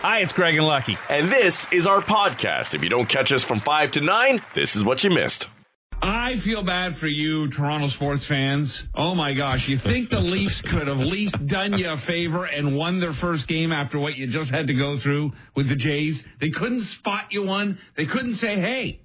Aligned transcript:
Hi, 0.00 0.20
it's 0.20 0.32
Greg 0.32 0.54
and 0.56 0.66
Lucky. 0.66 0.96
And 1.10 1.30
this 1.30 1.66
is 1.72 1.86
our 1.86 2.00
podcast. 2.00 2.74
If 2.74 2.82
you 2.82 2.88
don't 2.88 3.08
catch 3.08 3.32
us 3.32 3.42
from 3.44 3.58
5 3.60 3.90
to 3.92 4.00
9, 4.00 4.40
this 4.54 4.76
is 4.76 4.84
what 4.84 5.02
you 5.02 5.10
missed. 5.10 5.48
I 6.00 6.34
feel 6.44 6.64
bad 6.64 6.92
for 7.00 7.08
you, 7.08 7.50
Toronto 7.50 7.88
sports 7.88 8.24
fans. 8.28 8.72
Oh 8.94 9.16
my 9.16 9.34
gosh, 9.34 9.64
you 9.66 9.78
think 9.82 10.10
the 10.10 10.20
Leafs 10.20 10.60
could 10.70 10.86
have 10.86 11.00
at 11.00 11.06
least 11.08 11.34
done 11.48 11.72
you 11.76 11.88
a 11.90 11.96
favor 12.06 12.44
and 12.44 12.76
won 12.76 13.00
their 13.00 13.14
first 13.20 13.48
game 13.48 13.72
after 13.72 13.98
what 13.98 14.14
you 14.14 14.28
just 14.30 14.50
had 14.52 14.68
to 14.68 14.74
go 14.74 15.00
through 15.02 15.32
with 15.56 15.68
the 15.68 15.74
Jays? 15.74 16.22
They 16.40 16.50
couldn't 16.50 16.86
spot 17.00 17.24
you 17.32 17.42
one. 17.42 17.78
They 17.96 18.06
couldn't 18.06 18.36
say, 18.36 18.54
hey, 18.60 19.00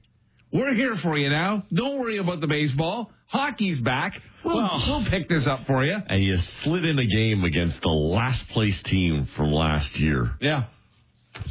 we're 0.52 0.76
here 0.76 0.94
for 1.02 1.18
you 1.18 1.30
now. 1.32 1.64
Don't 1.74 2.00
worry 2.00 2.20
about 2.20 2.42
the 2.42 2.48
baseball. 2.48 3.10
Hockey's 3.26 3.82
back. 3.82 4.14
We'll, 4.46 4.58
Well- 4.58 4.84
we'll 4.88 5.10
pick 5.10 5.28
this 5.28 5.48
up 5.48 5.62
for 5.66 5.84
you. 5.84 5.98
and 6.08 6.24
you 6.24 6.36
slid 6.62 6.86
in 6.86 7.00
a 7.00 7.08
game 7.08 7.44
against 7.44 7.82
the 7.82 7.90
last 7.90 8.48
place 8.50 8.80
team 8.84 9.28
from 9.36 9.52
last 9.52 9.98
year. 9.98 10.30
Yeah. 10.40 10.66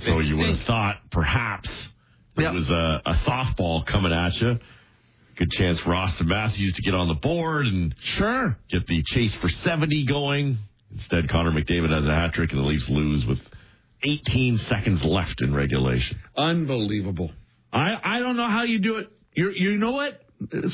So 0.05 0.19
you 0.21 0.37
would 0.37 0.57
have 0.57 0.67
thought 0.67 0.97
perhaps 1.11 1.69
Yep. 2.39 2.53
it 2.53 2.55
was 2.55 2.71
a, 2.71 3.03
a 3.11 3.15
softball 3.29 3.85
coming 3.87 4.13
at 4.13 4.33
you. 4.41 4.59
Good 5.39 5.51
chance 5.51 5.81
for 5.81 5.91
Auston 5.91 6.27
Matthews 6.27 6.73
to 6.77 6.83
get 6.83 6.95
on 6.95 7.09
the 7.09 7.15
board 7.15 7.67
and 7.67 7.95
Sure. 8.17 8.57
get 8.71 8.87
the 8.87 9.03
chase 9.07 9.35
for 9.41 9.49
70 9.49 10.07
going. 10.07 10.59
Instead, 10.93 11.29
Connor 11.31 11.51
McDavid 11.53 11.91
has 11.91 12.05
a 12.07 12.15
hat 12.15 12.33
trick 12.33 12.51
and 12.53 12.59
the 12.61 12.65
Leafs 12.65 12.87
lose 12.89 13.25
with 13.27 13.39
18 14.05 14.59
seconds 14.69 15.01
left 15.05 15.41
in 15.43 15.55
regulation. 15.55 16.19
Unbelievable. 16.37 17.31
I, 17.73 17.95
I 18.03 18.19
don't 18.21 18.37
know 18.37 18.49
how 18.49 18.65
you 18.65 18.79
do 18.81 18.97
it. 18.97 19.09
You're, 19.35 19.53
you 19.53 19.79
know 19.79 19.93
what? 19.93 20.21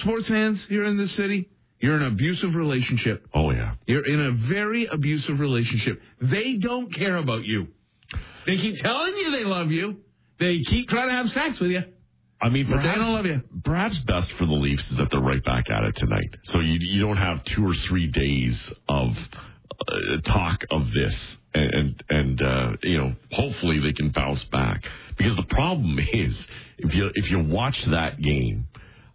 Sports 0.00 0.28
fans 0.28 0.64
here 0.68 0.84
in 0.84 0.96
this 0.96 1.14
city, 1.16 1.48
you're 1.78 1.96
in 1.96 2.02
an 2.02 2.12
abusive 2.12 2.54
relationship. 2.56 3.26
Oh, 3.34 3.50
yeah. 3.52 3.74
You're 3.86 4.06
in 4.06 4.20
a 4.20 4.48
very 4.48 4.86
abusive 4.86 5.38
relationship. 5.40 6.00
They 6.20 6.56
don't 6.60 6.92
care 6.94 7.16
about 7.16 7.44
you. 7.44 7.68
They 8.46 8.56
keep 8.56 8.76
telling 8.82 9.14
you 9.16 9.30
they 9.30 9.44
love 9.44 9.70
you. 9.70 9.96
They 10.40 10.60
keep 10.68 10.88
trying 10.88 11.08
to 11.08 11.14
have 11.14 11.26
sex 11.26 11.58
with 11.60 11.70
you. 11.70 11.82
I 12.40 12.48
mean, 12.48 12.66
But 12.70 12.76
they 12.76 12.82
perhaps, 12.82 12.98
don't 13.00 13.12
love 13.14 13.26
you. 13.26 13.42
perhaps 13.64 13.98
best 14.06 14.30
for 14.38 14.46
the 14.46 14.52
Leafs 14.52 14.88
is 14.92 14.96
that 14.98 15.08
they're 15.10 15.20
right 15.20 15.44
back 15.44 15.68
at 15.70 15.82
it 15.84 15.96
tonight. 15.96 16.36
So 16.44 16.60
you 16.60 16.78
you 16.80 17.00
don't 17.02 17.16
have 17.16 17.38
two 17.56 17.66
or 17.66 17.72
three 17.88 18.06
days 18.10 18.56
of 18.88 19.08
uh, 19.10 20.20
talk 20.24 20.60
of 20.70 20.82
this, 20.94 21.36
and 21.54 21.74
and, 21.74 22.04
and 22.08 22.42
uh, 22.42 22.72
you 22.84 22.98
know, 22.98 23.12
hopefully 23.32 23.80
they 23.80 23.92
can 23.92 24.10
bounce 24.10 24.44
back. 24.52 24.82
Because 25.16 25.34
the 25.36 25.46
problem 25.50 25.98
is, 26.12 26.38
if 26.78 26.94
you 26.94 27.10
if 27.14 27.28
you 27.30 27.40
watch 27.42 27.76
that 27.90 28.20
game, 28.22 28.66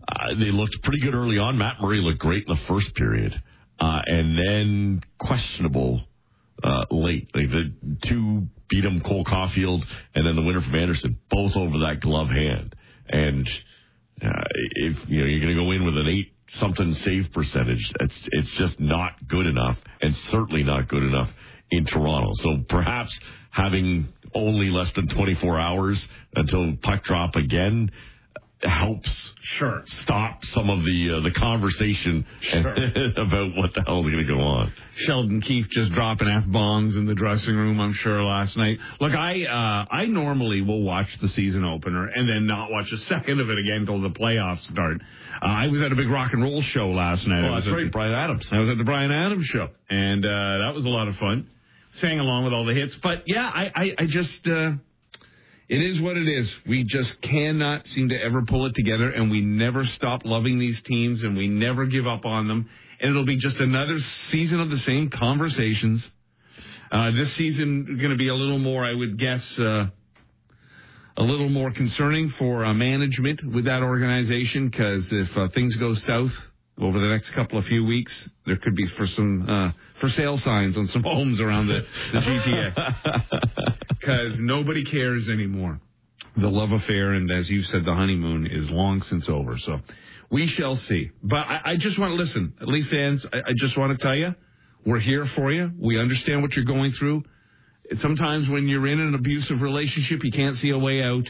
uh, 0.06 0.36
they 0.38 0.52
looked 0.52 0.76
pretty 0.84 1.00
good 1.02 1.14
early 1.16 1.38
on. 1.38 1.58
Matt 1.58 1.78
Murray 1.82 2.02
looked 2.02 2.20
great 2.20 2.46
in 2.46 2.54
the 2.54 2.62
first 2.68 2.94
period, 2.96 3.34
uh, 3.80 4.02
and 4.06 4.38
then 4.38 5.02
questionable 5.20 6.04
uh, 6.64 6.86
late. 6.92 7.30
Like 7.34 7.50
the 7.50 7.74
two 8.08 8.48
beat 8.70 8.84
him, 8.84 9.02
Cole 9.02 9.26
Caufield, 9.26 9.82
and 10.16 10.26
then 10.26 10.36
the 10.36 10.42
winner 10.42 10.62
from 10.62 10.76
Anderson, 10.76 11.18
both 11.30 11.54
over 11.56 11.80
that 11.80 12.00
glove 12.02 12.30
hand. 12.30 12.76
And 13.10 13.48
uh, 14.22 14.44
if 14.76 15.10
you 15.10 15.20
know 15.20 15.26
you're 15.26 15.42
going 15.42 15.56
to 15.56 15.62
go 15.62 15.72
in 15.72 15.86
with 15.86 15.98
an 15.98 16.08
eight 16.08 16.34
something 16.60 16.94
save 17.06 17.32
percentage, 17.34 17.84
it's 18.00 18.30
it's 18.32 18.56
just 18.58 18.80
not 18.80 19.14
good 19.28 19.46
enough, 19.46 19.78
and 20.02 20.14
certainly 20.30 20.64
not 20.64 20.88
good 20.88 21.04
enough 21.04 21.30
in 21.72 21.86
Toronto. 21.86 22.30
So 22.36 22.64
perhaps 22.70 23.18
having 23.50 24.08
only 24.36 24.70
less 24.70 24.92
than 24.96 25.08
24 25.08 25.60
hours 25.60 26.08
until 26.36 26.76
puck 26.82 27.04
drop 27.04 27.36
again 27.36 27.90
helps 28.64 29.10
Sure. 29.60 29.84
stop 30.04 30.40
some 30.54 30.70
of 30.70 30.80
the 30.86 31.18
uh, 31.18 31.20
the 31.20 31.32
conversation 31.32 32.26
about 33.18 33.52
what 33.58 33.74
the 33.74 33.84
hell 33.86 34.00
is 34.06 34.10
going 34.12 34.26
to 34.26 34.34
go 34.34 34.40
on. 34.40 34.72
Sheldon 35.06 35.42
Keefe 35.42 35.68
just 35.70 35.92
dropping 35.92 36.30
f 36.30 36.44
bombs 36.48 36.96
in 36.96 37.06
the 37.06 37.14
dressing 37.14 37.54
room. 37.56 37.80
I'm 37.82 37.92
sure 37.94 38.24
last 38.24 38.56
night. 38.56 38.78
Look, 39.02 39.12
I 39.14 39.44
uh, 39.44 39.86
I 39.94 40.06
normally 40.06 40.62
will 40.62 40.82
watch 40.84 41.08
the 41.22 41.28
season 41.30 41.66
opener 41.66 42.08
and 42.08 42.28
then 42.30 42.48
not 42.48 42.72
watch 42.72 42.86
a 42.94 42.98
second 43.14 43.42
of 43.42 43.50
it 43.50 43.58
again 43.60 43.82
until 43.88 44.02
the 44.02 44.10
playoffs 44.18 44.64
start. 44.72 44.98
Uh, 45.42 45.46
I 45.46 45.68
was 45.68 45.82
at 45.82 45.92
a 45.92 45.96
big 45.96 46.10
rock 46.10 46.32
and 46.34 46.42
roll 46.42 46.62
show 46.62 46.90
last 46.92 47.28
night. 47.28 47.44
I 47.44 47.50
Oh, 47.50 47.54
was 47.56 47.64
that's 47.66 47.74
at 47.74 47.76
right, 47.76 47.84
the- 47.86 47.90
Bryan 47.92 48.14
Adams. 48.14 48.48
I 48.52 48.60
was 48.60 48.70
at 48.70 48.78
the 48.78 48.86
Bryan 48.86 49.12
Adams 49.12 49.46
show, 49.48 49.68
and 49.90 50.24
uh, 50.26 50.30
that 50.30 50.72
was 50.74 50.86
a 50.86 50.90
lot 50.90 51.08
of 51.10 51.16
fun. 51.16 51.48
Sang 52.00 52.20
along 52.20 52.46
with 52.46 52.54
all 52.54 52.66
the 52.66 52.74
hits, 52.74 52.96
but 53.04 53.24
yeah, 53.28 53.50
I 53.54 53.72
I, 53.76 53.86
I 54.00 54.06
just. 54.08 54.48
It 55.74 55.82
is 55.82 56.00
what 56.04 56.18
it 56.18 56.28
is. 56.28 56.54
We 56.68 56.84
just 56.84 57.20
cannot 57.24 57.88
seem 57.88 58.10
to 58.10 58.16
ever 58.16 58.44
pull 58.48 58.68
it 58.68 58.76
together, 58.76 59.10
and 59.10 59.32
we 59.32 59.42
never 59.42 59.86
stop 59.86 60.22
loving 60.24 60.60
these 60.60 60.80
teams, 60.86 61.24
and 61.24 61.36
we 61.36 61.48
never 61.48 61.88
give 61.88 62.06
up 62.06 62.26
on 62.26 62.48
them. 62.48 62.70
And 63.02 63.10
it'll 63.10 63.26
be 63.26 63.40
just 63.40 63.56
another 63.56 63.98
season 64.30 64.60
of 64.60 64.70
the 64.70 64.78
same 64.78 65.10
conversations. 65.10 66.08
Uh, 66.92 67.10
this 67.10 67.36
season 67.38 67.98
going 67.98 68.12
to 68.12 68.18
be 68.18 68.28
a 68.28 68.36
little 68.36 68.60
more, 68.60 68.86
I 68.86 68.94
would 68.94 69.18
guess, 69.18 69.42
uh, 69.58 69.86
a 71.18 71.24
little 71.24 71.50
more 71.50 71.74
concerning 71.74 72.32
for 72.38 72.64
uh, 72.64 72.72
management 72.76 73.42
with 73.44 73.66
that 73.66 73.82
organization 73.82 74.70
because 74.70 75.08
if 75.12 75.36
uh, 75.36 75.48
things 75.56 75.76
go 75.78 75.96
south 76.06 76.34
over 76.80 77.00
the 77.00 77.08
next 77.08 77.34
couple 77.34 77.58
of 77.58 77.66
few 77.66 77.84
weeks, 77.84 78.30
there 78.46 78.58
could 78.58 78.76
be 78.76 78.86
for 78.96 79.08
some 79.08 79.50
uh, 79.50 79.72
for 80.00 80.10
sale 80.10 80.38
signs 80.38 80.78
on 80.78 80.86
some 80.86 81.02
homes 81.04 81.42
around 81.42 81.66
the, 81.66 81.82
the 82.12 82.20
GTA 82.20 83.50
because 84.04 84.38
nobody 84.40 84.84
cares 84.84 85.30
anymore. 85.32 85.80
The 86.36 86.48
love 86.48 86.72
affair 86.72 87.14
and, 87.14 87.32
as 87.32 87.50
you 87.50 87.62
said, 87.64 87.86
the 87.86 87.94
honeymoon 87.94 88.48
is 88.48 88.70
long 88.70 89.02
since 89.02 89.30
over. 89.30 89.56
So 89.58 89.80
we 90.32 90.48
shall 90.48 90.76
see. 90.76 91.12
But 91.22 91.38
I, 91.38 91.62
I 91.66 91.74
just 91.78 92.00
want 92.00 92.12
to 92.12 92.16
listen, 92.16 92.54
Leaf 92.62 92.86
fans. 92.90 93.26
I, 93.32 93.38
I 93.38 93.54
just 93.56 93.78
want 93.78 93.98
to 93.98 94.04
tell 94.04 94.16
you, 94.16 94.34
we're 94.86 95.00
here 95.00 95.26
for 95.36 95.52
you. 95.52 95.72
We 95.80 96.00
understand 96.00 96.42
what 96.42 96.54
you're 96.54 96.66
going 96.66 96.92
through. 97.00 97.24
Sometimes 98.00 98.50
when 98.50 98.68
you're 98.68 98.88
in 98.88 99.00
an 99.00 99.14
abusive 99.14 99.62
relationship, 99.62 100.24
you 100.24 100.32
can't 100.32 100.56
see 100.58 100.72
a 100.72 100.78
way 100.78 101.04
out. 101.04 101.26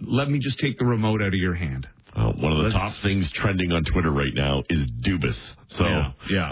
Let 0.00 0.28
me 0.28 0.38
just 0.38 0.58
take 0.58 0.78
the 0.78 0.84
remote 0.84 1.20
out 1.20 1.28
of 1.28 1.34
your 1.34 1.54
hand. 1.54 1.88
Uh, 2.16 2.30
one 2.32 2.52
of 2.52 2.58
the 2.58 2.64
Let's- 2.64 2.74
top 2.74 2.92
things 3.02 3.30
trending 3.34 3.72
on 3.72 3.82
Twitter 3.84 4.10
right 4.10 4.34
now 4.34 4.62
is 4.70 4.88
Dubas. 5.04 5.36
So 5.68 5.84
Yeah, 5.84 6.12
yeah. 6.30 6.50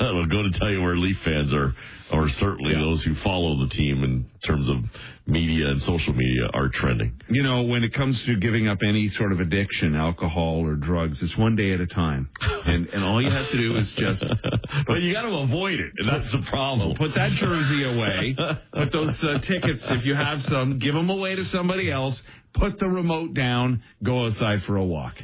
we'll 0.00 0.26
go 0.26 0.42
to 0.42 0.50
tell 0.58 0.70
you 0.70 0.80
where 0.80 0.96
Leaf 0.96 1.18
fans 1.24 1.52
are, 1.52 1.74
or 2.10 2.28
certainly 2.30 2.72
Yeah. 2.72 2.80
those 2.80 3.04
who 3.04 3.14
follow 3.16 3.56
the 3.58 3.68
team 3.68 4.04
in 4.04 4.24
terms 4.46 4.68
of 4.70 4.78
media 5.26 5.68
and 5.68 5.80
social 5.82 6.14
media 6.14 6.48
are 6.54 6.68
trending. 6.68 7.12
You 7.28 7.42
know, 7.42 7.62
when 7.62 7.84
it 7.84 7.92
comes 7.92 8.22
to 8.24 8.36
giving 8.36 8.68
up 8.68 8.78
any 8.82 9.08
sort 9.10 9.32
of 9.32 9.40
addiction, 9.40 9.94
alcohol 9.94 10.64
or 10.64 10.76
drugs, 10.76 11.22
it's 11.22 11.36
one 11.36 11.56
day 11.56 11.72
at 11.72 11.80
a 11.80 11.86
time. 11.86 12.28
And 12.64 12.86
and 12.88 13.04
all 13.04 13.20
you 13.20 13.30
have 13.30 13.50
to 13.50 13.56
do 13.58 13.76
is 13.76 13.92
just 13.98 14.24
but 14.86 15.02
you 15.02 15.12
got 15.12 15.22
to 15.22 15.34
avoid 15.44 15.78
it, 15.78 15.92
and 15.98 16.08
that's 16.08 16.30
the 16.32 16.42
problem. 16.48 16.96
put 16.96 17.14
that 17.14 17.32
jersey 17.32 17.84
away, 17.84 18.34
put 18.72 18.90
those 18.92 19.22
uh, 19.24 19.38
tickets 19.40 19.84
if 19.90 20.04
you 20.06 20.14
have 20.14 20.40
some, 20.42 20.78
give 20.78 20.94
them 20.94 21.10
away 21.10 21.34
to 21.36 21.44
somebody 21.46 21.90
else, 21.90 22.20
put 22.54 22.78
the 22.78 22.88
remote 22.88 23.34
down, 23.34 23.82
go 24.02 24.26
outside 24.26 24.60
for 24.66 24.76
a 24.76 24.84
walk. 24.84 25.14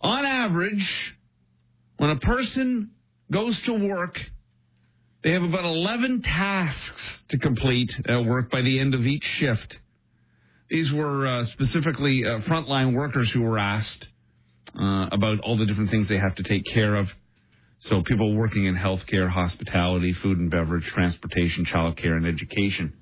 On 0.00 0.24
average, 0.24 1.14
when 1.98 2.10
a 2.10 2.16
person 2.16 2.90
goes 3.30 3.60
to 3.66 3.88
work, 3.88 4.16
they 5.22 5.32
have 5.32 5.42
about 5.42 5.64
11 5.64 6.22
tasks 6.22 7.22
to 7.28 7.38
complete 7.38 7.90
at 8.06 8.24
work 8.24 8.50
by 8.50 8.62
the 8.62 8.80
end 8.80 8.94
of 8.94 9.02
each 9.02 9.24
shift. 9.38 9.76
These 10.70 10.90
were 10.94 11.26
uh, 11.26 11.44
specifically 11.46 12.22
uh, 12.24 12.40
frontline 12.48 12.94
workers 12.94 13.30
who 13.34 13.42
were 13.42 13.58
asked 13.58 14.06
uh, 14.74 15.08
about 15.12 15.40
all 15.40 15.58
the 15.58 15.66
different 15.66 15.90
things 15.90 16.08
they 16.08 16.18
have 16.18 16.36
to 16.36 16.42
take 16.42 16.62
care 16.72 16.94
of. 16.94 17.06
So 17.82 18.02
people 18.02 18.34
working 18.34 18.66
in 18.66 18.76
healthcare, 18.76 19.28
hospitality, 19.28 20.14
food 20.22 20.38
and 20.38 20.50
beverage, 20.50 20.84
transportation, 20.94 21.64
childcare, 21.64 22.16
and 22.16 22.26
education. 22.26 22.94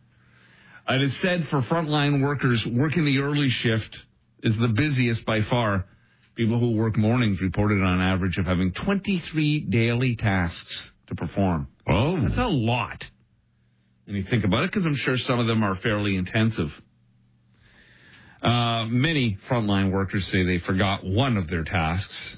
It 0.88 1.02
is 1.02 1.20
said 1.20 1.44
for 1.50 1.60
frontline 1.62 2.22
workers, 2.22 2.66
working 2.72 3.04
the 3.04 3.18
early 3.18 3.50
shift 3.50 3.96
is 4.42 4.54
the 4.58 4.68
busiest 4.68 5.26
by 5.26 5.40
far. 5.50 5.84
People 6.34 6.58
who 6.58 6.76
work 6.76 6.96
mornings 6.96 7.40
reported 7.42 7.82
on 7.82 8.00
average 8.00 8.38
of 8.38 8.46
having 8.46 8.72
23 8.84 9.66
daily 9.68 10.16
tasks 10.16 10.90
to 11.08 11.14
perform. 11.14 11.68
Oh, 11.88 12.20
That's 12.22 12.38
a 12.38 12.46
lot. 12.46 13.02
And 14.06 14.16
you 14.16 14.24
think 14.30 14.44
about 14.44 14.64
it, 14.64 14.70
because 14.70 14.86
I'm 14.86 14.96
sure 14.96 15.16
some 15.18 15.38
of 15.40 15.46
them 15.46 15.62
are 15.62 15.76
fairly 15.76 16.16
intensive. 16.16 16.68
Uh, 18.42 18.86
many 18.86 19.36
frontline 19.50 19.90
workers 19.92 20.26
say 20.32 20.44
they 20.44 20.64
forgot 20.64 21.04
one 21.04 21.36
of 21.36 21.48
their 21.48 21.64
tasks. 21.64 22.36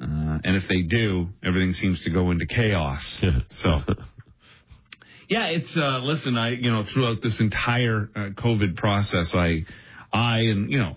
Uh, 0.00 0.38
and 0.42 0.56
if 0.56 0.64
they 0.68 0.82
do, 0.82 1.28
everything 1.44 1.72
seems 1.74 2.00
to 2.02 2.10
go 2.10 2.30
into 2.30 2.46
chaos. 2.46 3.00
so, 3.62 3.78
yeah, 5.28 5.46
it's, 5.46 5.72
uh, 5.76 5.98
listen, 6.00 6.36
I, 6.36 6.50
you 6.50 6.70
know, 6.70 6.84
throughout 6.92 7.22
this 7.22 7.36
entire 7.40 8.08
uh, 8.14 8.18
COVID 8.40 8.76
process, 8.76 9.30
I, 9.34 9.64
I, 10.12 10.38
and, 10.38 10.70
you 10.70 10.78
know, 10.78 10.94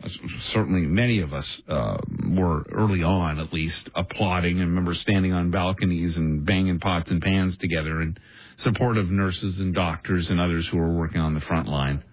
certainly 0.54 0.82
many 0.82 1.22
of 1.22 1.34
us, 1.34 1.62
uh, 1.68 1.98
were 2.30 2.64
early 2.72 3.04
on 3.04 3.40
at 3.40 3.52
least 3.52 3.90
applauding 3.96 4.60
and 4.60 4.70
remember 4.70 4.94
standing 4.94 5.34
on 5.34 5.50
balconies 5.50 6.16
and 6.18 6.46
banging 6.46 6.80
pots 6.80 7.10
and 7.10 7.22
pans 7.22 7.58
together 7.58 8.02
in 8.02 8.18
support 8.60 8.98
of 8.98 9.10
nurses 9.10 9.60
and 9.60 9.74
doctors 9.74 10.28
and 10.30 10.40
others 10.40 10.68
who 10.72 10.78
are 10.78 10.94
working 10.94 11.22
on 11.22 11.34
the 11.34 11.42
front 11.42 11.68
line. 11.68 12.04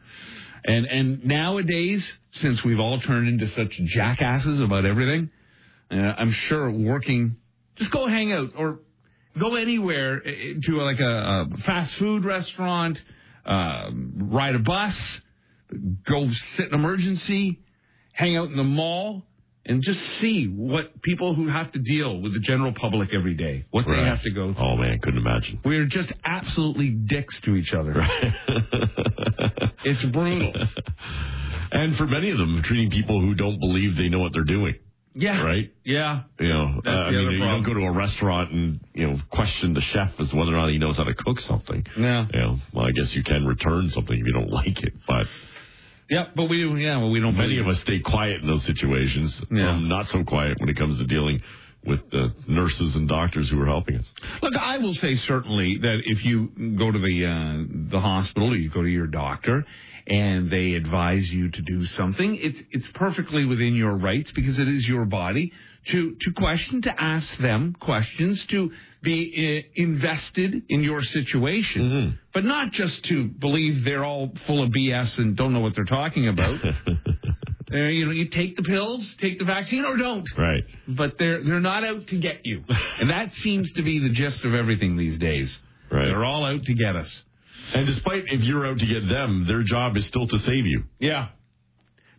And 0.67 0.87
and 0.87 1.25
nowadays, 1.27 2.07
since 2.33 2.63
we've 2.65 2.81
all 2.81 2.99
turned 2.99 3.29
into 3.29 3.49
such 3.49 3.79
jackasses 3.95 4.63
about 4.63 4.87
everything, 4.87 5.31
uh, 5.91 5.97
I'm 5.97 6.35
sure 6.49 6.71
working, 6.71 7.37
just 7.77 7.93
go 7.93 8.09
hang 8.09 8.33
out 8.33 8.49
or 8.57 8.79
go 9.39 9.55
anywhere 9.57 10.23
uh, 10.25 10.31
to 10.63 10.77
like 10.83 11.01
a, 11.01 11.05
a 11.05 11.47
fast 11.67 11.95
food 11.99 12.25
restaurant, 12.25 12.99
um, 13.45 14.29
ride 14.33 14.55
a 14.55 14.59
bus, 14.59 14.95
go 16.09 16.29
sit 16.57 16.69
in 16.69 16.75
emergency, 16.75 17.59
hang 18.13 18.37
out 18.37 18.49
in 18.49 18.57
the 18.57 18.63
mall, 18.65 19.23
and 19.67 19.83
just 19.83 19.99
see 20.21 20.45
what 20.47 21.01
people 21.03 21.35
who 21.35 21.49
have 21.49 21.73
to 21.73 21.79
deal 21.79 22.21
with 22.21 22.33
the 22.35 22.41
general 22.41 22.73
public 22.79 23.09
every 23.17 23.35
day, 23.35 23.65
what 23.71 23.87
Right. 23.87 24.03
they 24.03 24.07
have 24.09 24.23
to 24.23 24.31
go 24.31 24.53
through. 24.53 24.63
Oh 24.63 24.77
man, 24.77 24.99
couldn't 25.01 25.21
imagine. 25.21 25.61
We're 25.65 25.87
just 25.87 26.13
absolutely 26.25 26.91
dicks 26.91 27.41
to 27.45 27.57
each 27.57 27.73
other. 27.73 27.95
it's 29.85 30.05
brutal. 30.13 30.53
and 31.73 31.97
for 31.97 32.07
many 32.07 32.31
of 32.31 32.39
them, 32.39 32.61
treating 32.65 32.91
people 32.91 33.21
who 33.21 33.35
don't 33.35 33.59
believe 33.59 33.97
they 33.97 34.09
know 34.09 34.19
what 34.21 34.33
they're 34.33 34.45
doing. 34.45 34.75
Yeah. 35.15 35.43
Right? 35.43 35.73
Yeah. 35.85 36.23
You 36.41 36.49
know, 36.49 36.81
uh, 36.85 36.91
I 36.91 37.11
mean, 37.11 37.31
you 37.33 37.39
don't 37.39 37.63
go 37.63 37.75
to 37.75 37.81
a 37.81 37.93
restaurant 37.93 38.53
and 38.53 38.81
you 38.95 39.07
know 39.07 39.17
question 39.31 39.73
the 39.73 39.81
chef 39.93 40.11
as 40.19 40.33
whether 40.35 40.53
or 40.53 40.57
not 40.57 40.71
he 40.71 40.79
knows 40.79 40.97
how 40.97 41.05
to 41.05 41.15
cook 41.15 41.39
something. 41.41 41.85
Yeah. 41.97 42.27
You 42.33 42.41
know, 42.41 42.57
well, 42.73 42.87
I 42.87 42.91
guess 42.91 43.13
you 43.15 43.23
can 43.23 43.45
return 43.47 43.89
something 43.91 44.19
if 44.19 44.27
you 44.27 44.33
don't 44.33 44.51
like 44.61 44.83
it, 44.83 44.93
but 45.07 45.27
Yeah, 46.11 46.27
but 46.35 46.47
we 46.51 46.65
yeah, 46.83 46.99
well 46.99 47.11
we 47.11 47.21
don't 47.21 47.37
many 47.37 47.59
of 47.59 47.67
us 47.67 47.81
stay 47.83 48.01
quiet 48.05 48.41
in 48.43 48.47
those 48.47 48.65
situations. 48.67 49.41
Yeah. 49.51 49.67
Some 49.67 49.89
not 49.89 50.07
so 50.07 50.25
quiet 50.25 50.59
when 50.59 50.69
it 50.69 50.77
comes 50.77 50.99
to 50.99 51.07
dealing 51.07 51.41
with 51.87 52.01
the 52.11 52.35
nurses 52.49 52.95
and 52.97 53.07
doctors 53.09 53.51
who 53.51 53.61
are 53.61 53.67
helping 53.67 53.97
us. 53.97 54.07
Look, 54.43 54.55
I 54.59 54.79
will 54.79 54.95
say 54.95 55.17
certainly 55.17 55.79
that 55.83 56.01
if 56.05 56.25
you 56.25 56.49
go 56.79 56.91
to 56.91 56.99
the 56.99 57.27
uh, 57.27 57.91
the 57.91 58.01
hospital 58.01 58.53
or 58.53 58.57
you 58.57 58.71
go 58.71 58.83
to 58.83 58.89
your 58.89 59.07
doctor 59.07 59.65
and 60.07 60.51
they 60.51 60.75
advise 60.75 61.29
you 61.31 61.51
to 61.51 61.63
do 61.63 61.85
something, 61.97 62.39
it's 62.41 62.59
it's 62.71 62.87
perfectly 62.95 63.45
within 63.45 63.75
your 63.75 63.97
rights 63.97 64.31
because 64.35 64.59
it 64.59 64.69
is 64.69 64.87
your 64.87 65.05
body 65.07 65.53
to 65.93 66.17
to 66.21 66.33
question, 66.37 66.83
to 66.83 67.03
ask 67.03 67.27
them 67.41 67.75
questions, 67.81 68.45
to 68.51 68.71
be 69.03 69.65
uh, 69.67 69.83
invested 69.83 70.63
in 70.69 70.83
your 70.83 71.01
situation, 71.01 72.19
but 72.33 72.45
not 72.45 72.73
just 72.73 73.05
to 73.05 73.25
believe 73.29 73.85
they're 73.85 74.05
all 74.05 74.33
full 74.47 74.63
of 74.65 74.71
BS 74.71 75.19
and 75.19 75.37
don't 75.37 75.53
know 75.53 75.61
what 75.61 75.75
they're 75.75 75.85
talking 75.85 76.29
about. 76.29 76.55
uh, 76.65 77.77
you 77.77 78.07
know, 78.07 78.13
you 78.13 78.29
take 78.31 78.57
the 78.57 78.63
pills, 78.63 79.15
take 79.21 79.39
the 79.39 79.45
vaccine, 79.45 79.85
or 79.85 79.97
don't 79.97 80.27
Right. 80.39 80.65
but 80.89 81.19
they're 81.19 81.43
they're 81.43 81.61
not 81.61 81.85
out 81.85 82.07
to 82.09 82.19
get 82.19 82.41
you, 82.45 82.63
and 83.01 83.11
that 83.11 83.31
seems 83.43 83.73
to 83.75 83.83
be 83.83 84.01
the 84.01 84.13
gist 84.15 84.45
of 84.45 84.55
everything 84.55 84.97
these 84.97 85.19
days. 85.19 85.55
Right. 85.91 86.07
They're 86.07 86.25
all 86.25 86.45
out 86.45 86.63
to 86.63 86.75
get 86.75 86.97
us. 86.97 87.21
And 87.73 87.87
despite 87.87 88.25
if 88.27 88.41
you're 88.43 88.67
out 88.67 88.79
to 88.79 88.87
get 88.87 89.09
them, 89.09 89.47
their 89.47 89.63
job 89.63 89.97
is 89.97 90.07
still 90.09 90.27
to 90.27 90.39
save 90.39 90.67
you. 90.67 90.85
Yeah. 90.99 91.29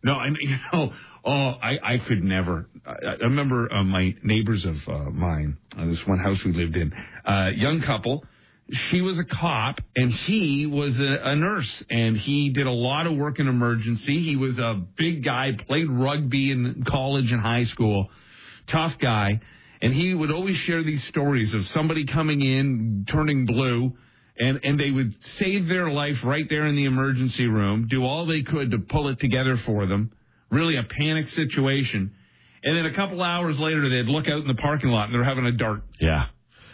No, 0.03 0.19
and 0.19 0.37
you 0.41 0.55
know, 0.71 0.93
oh, 1.25 1.31
I 1.61 1.77
I 1.83 1.97
could 2.07 2.23
never. 2.23 2.69
I, 2.85 3.07
I 3.07 3.23
remember 3.23 3.71
uh, 3.73 3.83
my 3.83 4.15
neighbors 4.23 4.65
of 4.65 4.75
uh, 4.87 5.09
mine. 5.09 5.57
Uh, 5.77 5.85
this 5.87 5.99
one 6.05 6.19
house 6.19 6.37
we 6.45 6.53
lived 6.53 6.77
in, 6.77 6.93
uh, 7.25 7.49
young 7.55 7.81
couple. 7.85 8.23
She 8.89 9.01
was 9.01 9.19
a 9.19 9.23
cop 9.23 9.75
and 9.95 10.11
he 10.11 10.65
was 10.65 10.97
a, 10.99 11.29
a 11.29 11.35
nurse, 11.35 11.83
and 11.89 12.17
he 12.17 12.49
did 12.49 12.65
a 12.65 12.71
lot 12.71 13.05
of 13.05 13.15
work 13.15 13.39
in 13.39 13.47
emergency. 13.47 14.23
He 14.23 14.35
was 14.37 14.57
a 14.57 14.81
big 14.97 15.23
guy, 15.23 15.51
played 15.67 15.87
rugby 15.87 16.51
in 16.51 16.83
college 16.87 17.31
and 17.31 17.41
high 17.41 17.65
school, 17.65 18.09
tough 18.71 18.93
guy. 18.99 19.39
And 19.81 19.93
he 19.93 20.15
would 20.15 20.31
always 20.31 20.57
share 20.57 20.83
these 20.83 21.05
stories 21.09 21.53
of 21.53 21.61
somebody 21.73 22.07
coming 22.07 22.41
in, 22.41 23.05
turning 23.11 23.45
blue, 23.45 23.93
and, 24.37 24.59
and 24.63 24.79
they 24.79 24.91
would 24.91 25.13
save 25.39 25.67
their 25.67 25.89
life 25.89 26.15
right 26.23 26.45
there 26.49 26.65
in 26.67 26.75
the 26.75 26.85
emergency 26.85 27.47
room, 27.47 27.87
do 27.89 28.03
all 28.03 28.25
they 28.25 28.41
could 28.43 28.71
to 28.71 28.79
pull 28.79 29.07
it 29.09 29.19
together 29.19 29.57
for 29.65 29.85
them. 29.85 30.11
Really 30.51 30.75
a 30.77 30.83
panic 30.83 31.27
situation. 31.29 32.11
And 32.63 32.75
then 32.77 32.85
a 32.85 32.95
couple 32.95 33.21
hours 33.21 33.57
later, 33.59 33.89
they'd 33.89 34.05
look 34.09 34.27
out 34.27 34.41
in 34.41 34.47
the 34.47 34.55
parking 34.55 34.89
lot 34.89 35.05
and 35.05 35.13
they're 35.13 35.23
having 35.23 35.45
a 35.45 35.51
dart. 35.51 35.81
Yeah. 35.99 36.25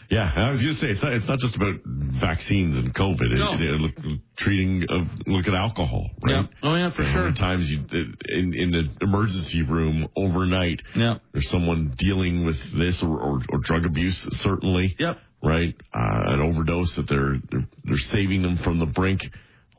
Yeah, 0.09 0.29
I 0.35 0.49
was 0.51 0.61
going 0.61 0.75
to 0.75 0.81
say 0.81 0.87
it's 0.87 1.01
not, 1.01 1.13
it's 1.13 1.27
not 1.27 1.39
just 1.39 1.55
about 1.55 1.75
vaccines 2.19 2.75
and 2.75 2.93
COVID. 2.93 3.31
It- 3.31 3.39
No. 3.39 3.53
it- 3.53 3.79
look, 3.79 3.95
treating 4.37 4.83
of 4.89 5.07
look 5.25 5.47
at 5.47 5.53
alcohol, 5.53 6.09
right? 6.21 6.31
Yeah. 6.33 6.43
Oh, 6.63 6.75
yeah, 6.75 6.89
for 6.91 7.03
sure. 7.03 7.31
times 7.31 7.69
you 7.69 7.79
in 8.27 8.53
in 8.53 8.71
the 8.71 8.89
emergency 9.05 9.61
room 9.61 10.07
overnight? 10.17 10.81
Yeah. 10.97 11.19
There's 11.31 11.49
someone 11.49 11.93
dealing 11.97 12.43
with 12.45 12.57
this 12.77 12.99
or, 13.01 13.17
or, 13.21 13.41
or 13.49 13.59
drug 13.63 13.85
abuse, 13.85 14.17
certainly. 14.43 14.97
Yep. 14.99 15.17
Right, 15.43 15.73
uh, 15.91 16.33
an 16.33 16.39
overdose 16.39 16.93
that 16.97 17.07
they're, 17.09 17.37
they're 17.49 17.67
they're 17.83 17.97
saving 18.11 18.43
them 18.43 18.59
from 18.63 18.77
the 18.77 18.85
brink, 18.85 19.21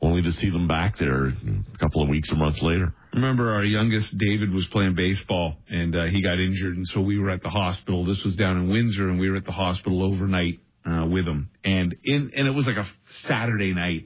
only 0.01 0.21
to 0.21 0.31
see 0.33 0.49
them 0.49 0.67
back 0.67 0.97
there 0.99 1.27
a 1.27 1.77
couple 1.79 2.03
of 2.03 2.09
weeks 2.09 2.29
or 2.31 2.35
months 2.35 2.59
later. 2.61 2.93
Remember, 3.13 3.53
our 3.53 3.63
youngest 3.63 4.13
David 4.17 4.51
was 4.51 4.67
playing 4.71 4.95
baseball 4.95 5.55
and 5.69 5.95
uh, 5.95 6.05
he 6.05 6.21
got 6.21 6.37
injured, 6.37 6.75
and 6.75 6.85
so 6.87 6.99
we 6.99 7.17
were 7.17 7.29
at 7.29 7.41
the 7.41 7.49
hospital. 7.49 8.03
This 8.05 8.21
was 8.25 8.35
down 8.35 8.57
in 8.57 8.69
Windsor, 8.69 9.07
and 9.09 9.19
we 9.19 9.29
were 9.29 9.37
at 9.37 9.45
the 9.45 9.53
hospital 9.53 10.03
overnight 10.03 10.59
uh, 10.85 11.05
with 11.05 11.25
him. 11.25 11.49
And 11.63 11.95
in 12.03 12.31
and 12.35 12.47
it 12.47 12.51
was 12.51 12.65
like 12.65 12.77
a 12.77 12.87
Saturday 13.27 13.73
night, 13.73 14.05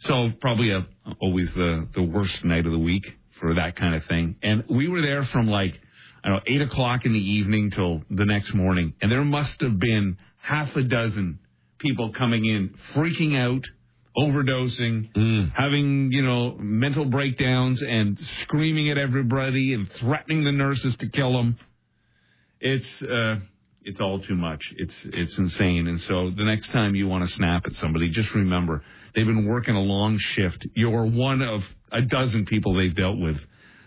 so 0.00 0.30
probably 0.40 0.72
a 0.72 0.86
always 1.20 1.52
the 1.54 1.88
the 1.94 2.02
worst 2.02 2.44
night 2.44 2.66
of 2.66 2.72
the 2.72 2.78
week 2.78 3.04
for 3.40 3.54
that 3.54 3.76
kind 3.76 3.94
of 3.94 4.02
thing. 4.08 4.36
And 4.42 4.64
we 4.68 4.88
were 4.88 5.02
there 5.02 5.24
from 5.32 5.46
like 5.46 5.74
I 6.26 6.30
don't 6.30 6.38
know 6.38 6.54
eight 6.54 6.60
o'clock 6.60 7.04
in 7.04 7.12
the 7.12 7.20
evening 7.20 7.70
till 7.70 8.02
the 8.10 8.24
next 8.24 8.52
morning, 8.52 8.94
and 9.00 9.12
there 9.12 9.24
must 9.24 9.60
have 9.60 9.78
been 9.78 10.18
half 10.42 10.74
a 10.74 10.82
dozen 10.82 11.38
people 11.78 12.12
coming 12.12 12.44
in, 12.44 12.74
freaking 12.96 13.38
out 13.38 13.62
overdosing, 14.16 15.52
having, 15.56 16.10
you 16.10 16.22
know, 16.22 16.56
mental 16.58 17.04
breakdowns 17.04 17.80
and 17.82 18.18
screaming 18.42 18.90
at 18.90 18.98
everybody 18.98 19.74
and 19.74 19.88
threatening 20.00 20.42
the 20.42 20.50
nurses 20.50 20.96
to 20.98 21.08
kill 21.10 21.32
them. 21.34 21.58
It's 22.60 23.02
uh 23.02 23.36
it's 23.82 24.00
all 24.00 24.20
too 24.20 24.34
much. 24.34 24.60
It's 24.78 24.94
it's 25.12 25.38
insane. 25.38 25.86
And 25.86 26.00
so 26.00 26.32
the 26.36 26.44
next 26.44 26.72
time 26.72 26.96
you 26.96 27.06
want 27.06 27.22
to 27.22 27.30
snap 27.36 27.66
at 27.66 27.72
somebody, 27.72 28.10
just 28.10 28.34
remember 28.34 28.82
they've 29.14 29.26
been 29.26 29.46
working 29.46 29.76
a 29.76 29.80
long 29.80 30.18
shift. 30.18 30.66
You're 30.74 31.06
one 31.06 31.40
of 31.40 31.60
a 31.92 32.02
dozen 32.02 32.46
people 32.46 32.74
they've 32.74 32.96
dealt 32.96 33.18
with. 33.18 33.36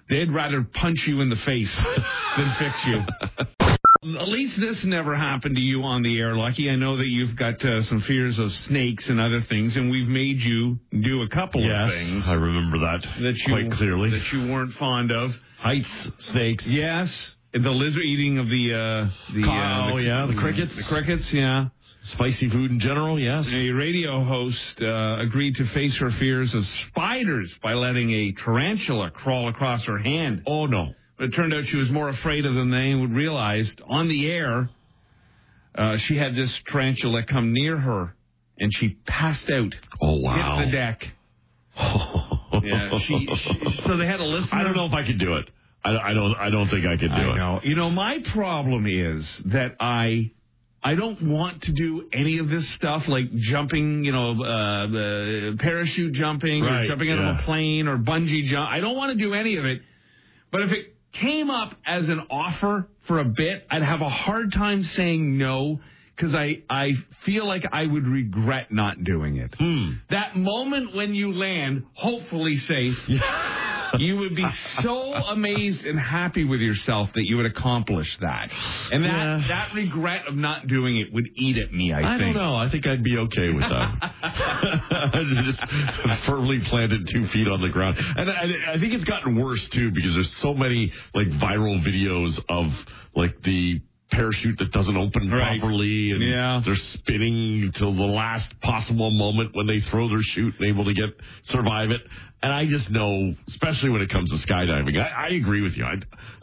They'd 0.09 0.31
rather 0.33 0.65
punch 0.73 0.99
you 1.07 1.21
in 1.21 1.29
the 1.29 1.35
face 1.45 1.73
than 2.37 2.53
fix 2.59 2.75
you. 2.87 2.99
At 4.17 4.29
least 4.29 4.53
this 4.59 4.81
never 4.85 5.15
happened 5.15 5.55
to 5.55 5.61
you 5.61 5.83
on 5.83 6.01
the 6.03 6.17
air, 6.19 6.33
Lucky. 6.33 6.69
I 6.69 6.75
know 6.77 6.95
that 6.97 7.07
you've 7.07 7.37
got 7.37 7.55
uh, 7.63 7.81
some 7.83 8.01
fears 8.07 8.39
of 8.39 8.49
snakes 8.67 9.09
and 9.09 9.19
other 9.19 9.41
things, 9.49 9.75
and 9.75 9.91
we've 9.91 10.07
made 10.07 10.37
you 10.39 10.77
do 11.03 11.21
a 11.21 11.27
couple 11.29 11.59
of 11.61 11.89
things 11.91 12.23
I 12.25 12.33
remember 12.33 12.79
that, 12.79 13.01
that 13.21 13.35
you 13.45 13.53
quite 13.53 13.71
clearly. 13.77 14.09
that 14.11 14.23
you 14.31 14.49
weren't 14.51 14.71
fond 14.79 15.11
of. 15.11 15.31
Heights, 15.59 15.91
snakes. 16.31 16.63
Yes, 16.65 17.11
the 17.51 17.59
lizard 17.69 18.01
eating 18.03 18.37
of 18.39 18.47
the 18.47 18.71
uh, 18.71 19.33
the 19.35 19.43
uh, 19.45 19.91
Oh, 19.91 19.97
yeah, 19.97 20.25
the 20.27 20.39
crickets. 20.39 20.71
the 20.77 20.85
crickets. 20.87 21.29
Yeah, 21.33 21.65
Spicy 22.13 22.49
food 22.49 22.71
in 22.71 22.79
general, 22.79 23.19
yes. 23.19 23.45
a 23.51 23.69
radio 23.69 24.23
host 24.23 24.81
uh, 24.81 25.19
agreed 25.19 25.55
to 25.55 25.65
face 25.73 25.97
her 25.99 26.09
fears 26.19 26.53
of 26.55 26.63
spiders 26.89 27.53
by 27.61 27.73
letting 27.73 28.11
a 28.11 28.33
tarantula 28.43 29.11
crawl 29.11 29.49
across 29.49 29.85
her 29.85 29.97
hand. 29.97 30.43
Oh 30.47 30.65
no. 30.65 30.93
But 31.17 31.25
it 31.25 31.31
turned 31.31 31.53
out 31.53 31.63
she 31.65 31.77
was 31.77 31.89
more 31.91 32.09
afraid 32.09 32.45
of 32.45 32.55
them 32.55 32.71
than 32.71 32.79
anyone 32.79 33.13
realized. 33.13 33.81
On 33.87 34.07
the 34.07 34.27
air, 34.31 34.69
uh, 35.75 35.97
she 36.07 36.15
had 36.17 36.33
this 36.33 36.51
tarantula 36.71 37.23
come 37.29 37.53
near 37.53 37.77
her, 37.77 38.15
and 38.57 38.71
she 38.73 38.97
passed 39.05 39.49
out, 39.51 39.73
Oh 40.01 40.19
wow. 40.21 40.59
hit 40.59 40.65
the 40.65 40.71
deck. 40.71 41.01
Yeah, 42.61 42.89
she, 43.07 43.25
she. 43.43 43.59
So 43.87 43.95
they 43.95 44.05
had 44.05 44.19
a 44.19 44.25
listener. 44.25 44.59
I 44.59 44.63
don't 44.63 44.75
know 44.75 44.85
if 44.85 44.91
I 44.93 45.05
could 45.05 45.17
do 45.19 45.35
it. 45.35 45.49
I, 45.83 45.95
I 45.97 46.13
don't. 46.13 46.35
I 46.35 46.49
don't 46.49 46.67
think 46.67 46.85
I 46.85 46.97
could 46.97 47.07
do 47.07 47.13
I 47.15 47.33
it. 47.33 47.37
know. 47.37 47.59
You 47.63 47.75
know, 47.75 47.89
my 47.89 48.17
problem 48.33 48.85
is 48.85 49.25
that 49.45 49.75
I 49.79 50.31
I 50.81 50.95
don't 50.95 51.29
want 51.29 51.63
to 51.63 51.73
do 51.73 52.07
any 52.13 52.39
of 52.39 52.47
this 52.49 52.67
stuff 52.75 53.03
like 53.07 53.25
jumping, 53.35 54.05
you 54.05 54.11
know, 54.11 54.41
uh, 54.41 54.85
uh, 54.85 55.55
parachute 55.59 56.13
jumping 56.13 56.63
or 56.63 56.87
jumping 56.87 57.11
out 57.11 57.19
of 57.19 57.35
a 57.37 57.43
plane 57.43 57.87
or 57.87 57.97
bungee 57.97 58.45
jump. 58.45 58.69
I 58.69 58.79
don't 58.79 58.95
want 58.95 59.17
to 59.17 59.23
do 59.23 59.33
any 59.33 59.57
of 59.57 59.65
it. 59.65 59.81
But 60.51 60.61
if 60.61 60.71
it 60.71 60.95
came 61.19 61.49
up 61.49 61.73
as 61.85 62.07
an 62.07 62.21
offer 62.29 62.87
for 63.07 63.19
a 63.19 63.25
bit, 63.25 63.65
I'd 63.69 63.83
have 63.83 64.01
a 64.01 64.09
hard 64.09 64.53
time 64.53 64.83
saying 64.95 65.37
no 65.37 65.79
because 66.15 66.35
I, 66.35 66.63
I 66.69 66.91
feel 67.25 67.47
like 67.47 67.63
I 67.71 67.85
would 67.85 68.05
regret 68.05 68.71
not 68.71 69.03
doing 69.03 69.37
it. 69.37 69.55
Hmm. 69.57 69.91
That 70.09 70.35
moment 70.35 70.93
when 70.93 71.13
you 71.13 71.33
land, 71.33 71.85
hopefully 71.93 72.57
safe, 72.57 72.95
you 73.97 74.17
would 74.17 74.35
be 74.35 74.45
so 74.81 75.13
amazed 75.13 75.85
and 75.85 75.99
happy 75.99 76.43
with 76.43 76.59
yourself 76.59 77.09
that 77.15 77.23
you 77.25 77.37
would 77.37 77.45
accomplish 77.45 78.07
that. 78.21 78.49
And 78.91 79.03
that, 79.03 79.09
Yeah. 79.09 79.41
that 79.47 79.73
regret 79.75 80.27
of 80.27 80.35
not 80.35 80.67
doing 80.67 80.97
it 80.97 81.11
would 81.13 81.27
eat 81.35 81.57
at 81.57 81.73
me, 81.73 81.93
I, 81.93 81.99
I 82.15 82.17
think. 82.17 82.35
don't 82.35 82.43
know. 82.43 82.55
I 82.55 82.69
think 82.69 82.85
I'd 82.87 83.03
be 83.03 83.17
okay 83.17 83.53
with 83.53 83.63
that. 83.63 84.13
Just 85.45 86.25
firmly 86.27 86.59
planted 86.69 87.01
two 87.13 87.27
feet 87.33 87.47
on 87.47 87.61
the 87.61 87.69
ground, 87.69 87.97
and 87.99 88.29
I, 88.29 88.73
I 88.75 88.79
think 88.79 88.93
it's 88.93 89.03
gotten 89.03 89.35
worse 89.39 89.67
too 89.73 89.91
because 89.93 90.13
there's 90.13 90.35
so 90.41 90.53
many 90.53 90.91
like 91.13 91.27
viral 91.41 91.83
videos 91.85 92.37
of 92.49 92.67
like 93.15 93.41
the 93.43 93.81
parachute 94.11 94.57
that 94.59 94.71
doesn't 94.71 94.97
open 94.97 95.29
Right. 95.29 95.59
properly, 95.59 96.11
and 96.11 96.21
Yeah. 96.23 96.61
they're 96.65 96.75
spinning 96.93 97.71
till 97.77 97.93
the 97.93 98.03
last 98.05 98.59
possible 98.61 99.11
moment 99.11 99.51
when 99.53 99.67
they 99.67 99.79
throw 99.91 100.07
their 100.07 100.21
chute 100.21 100.55
and 100.59 100.67
able 100.67 100.85
to 100.85 100.93
get 100.93 101.09
survive 101.43 101.91
it. 101.91 102.01
And 102.41 102.53
I 102.53 102.65
just 102.65 102.89
know, 102.89 103.33
especially 103.49 103.89
when 103.89 104.01
it 104.01 104.09
comes 104.09 104.29
to 104.31 104.37
skydiving, 104.47 104.97
I, 104.97 105.25
I 105.25 105.27
agree 105.35 105.61
with 105.61 105.75
you. 105.77 105.83
I, 105.83 105.95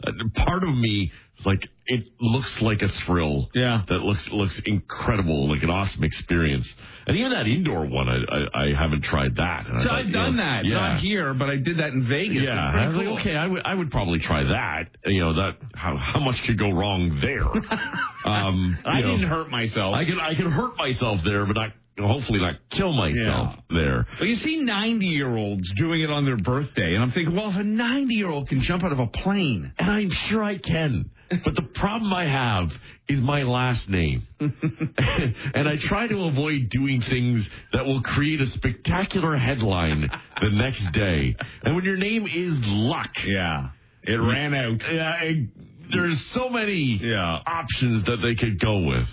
uh, 0.05 0.11
part 0.35 0.63
of 0.63 0.69
me 0.75 1.11
It's 1.37 1.45
like 1.45 1.69
it 1.85 2.03
looks 2.19 2.57
like 2.61 2.81
a 2.81 2.87
thrill. 3.05 3.47
Yeah. 3.53 3.83
that 3.87 3.99
looks 4.01 4.27
looks 4.31 4.59
incredible, 4.65 5.47
like 5.49 5.61
an 5.63 5.69
awesome 5.69 6.03
experience. 6.03 6.67
And 7.05 7.15
even 7.15 7.31
that 7.31 7.45
indoor 7.45 7.85
one, 7.85 8.09
I 8.09 8.17
I, 8.57 8.63
I 8.65 8.73
haven't 8.77 9.03
tried 9.03 9.35
that. 9.35 9.67
And 9.67 9.77
I 9.77 9.81
So 9.83 9.87
thought, 9.89 9.99
I've 9.99 10.11
done 10.11 10.35
know, 10.35 10.43
that, 10.43 10.65
Yeah. 10.65 10.73
not 10.73 10.99
here, 10.99 11.33
but 11.35 11.49
I 11.49 11.57
did 11.57 11.77
that 11.77 11.89
in 11.93 12.07
Vegas. 12.09 12.43
Yeah, 12.43 12.53
I 12.59 12.87
was 12.87 12.97
cool. 12.97 13.13
like, 13.13 13.21
okay, 13.21 13.35
I 13.35 13.45
would 13.47 13.61
I 13.65 13.73
would 13.75 13.91
probably 13.91 14.19
try 14.19 14.43
that. 14.43 14.85
You 15.05 15.21
know 15.21 15.33
that 15.35 15.57
how 15.75 15.95
how 15.95 16.19
much 16.19 16.35
could 16.47 16.57
go 16.57 16.71
wrong 16.71 17.19
there? 17.21 17.43
um, 18.25 18.77
I 18.83 19.01
know, 19.01 19.11
didn't 19.11 19.29
hurt 19.29 19.49
myself. 19.51 19.95
I 19.95 20.05
can 20.05 20.19
I 20.19 20.33
can 20.35 20.49
hurt 20.51 20.75
myself 20.77 21.19
there, 21.23 21.45
but 21.45 21.53
not 21.53 21.69
hopefully 21.99 22.39
not 22.39 22.55
kill 22.71 22.91
myself 22.93 23.55
there. 23.69 24.05
But 24.19 24.27
you 24.27 24.35
see 24.37 24.57
90 24.57 25.05
year 25.05 25.35
olds 25.35 25.63
doing 25.77 26.01
it 26.01 26.09
on 26.09 26.25
their 26.25 26.37
birthday, 26.37 26.93
and 26.93 27.03
I'm 27.03 27.11
thinking, 27.11 27.35
well, 27.35 27.49
if 27.49 27.55
a 27.57 27.63
90 27.63 28.13
year 28.13 28.29
old 28.29 28.47
can 28.49 28.61
jump 28.61 28.83
out 28.83 28.91
of 28.91 28.99
a 28.99 29.07
plane, 29.07 29.71
And 29.77 29.89
I'm 29.89 30.09
sure 30.29 30.43
I 30.43 30.57
can. 30.57 31.09
But 31.29 31.55
the 31.55 31.67
problem 31.75 32.13
I 32.13 32.23
have 32.25 32.69
is 33.09 33.19
my 33.21 33.43
last 33.43 33.89
name. 33.89 34.25
and 34.39 35.67
I 35.67 35.75
try 35.81 36.07
to 36.07 36.17
avoid 36.23 36.69
doing 36.69 37.01
things 37.09 37.47
that 37.73 37.85
will 37.85 38.01
create 38.01 38.39
a 38.41 38.47
spectacular 38.47 39.35
headline 39.35 40.09
the 40.41 40.49
next 40.51 40.89
day. 40.93 41.35
And 41.63 41.75
when 41.75 41.83
your 41.83 41.97
name 41.97 42.23
is 42.27 42.53
Luck, 42.65 43.09
yeah, 43.25 43.69
it 44.03 44.15
ran 44.15 44.53
out. 44.53 44.81
yeah, 44.91 45.21
it- 45.23 45.49
there's 45.89 46.19
so 46.33 46.49
many 46.49 46.99
Yeah. 47.01 47.39
options 47.47 48.03
that 48.05 48.17
they 48.17 48.35
could 48.35 48.59
go 48.59 48.79
with. 48.79 49.07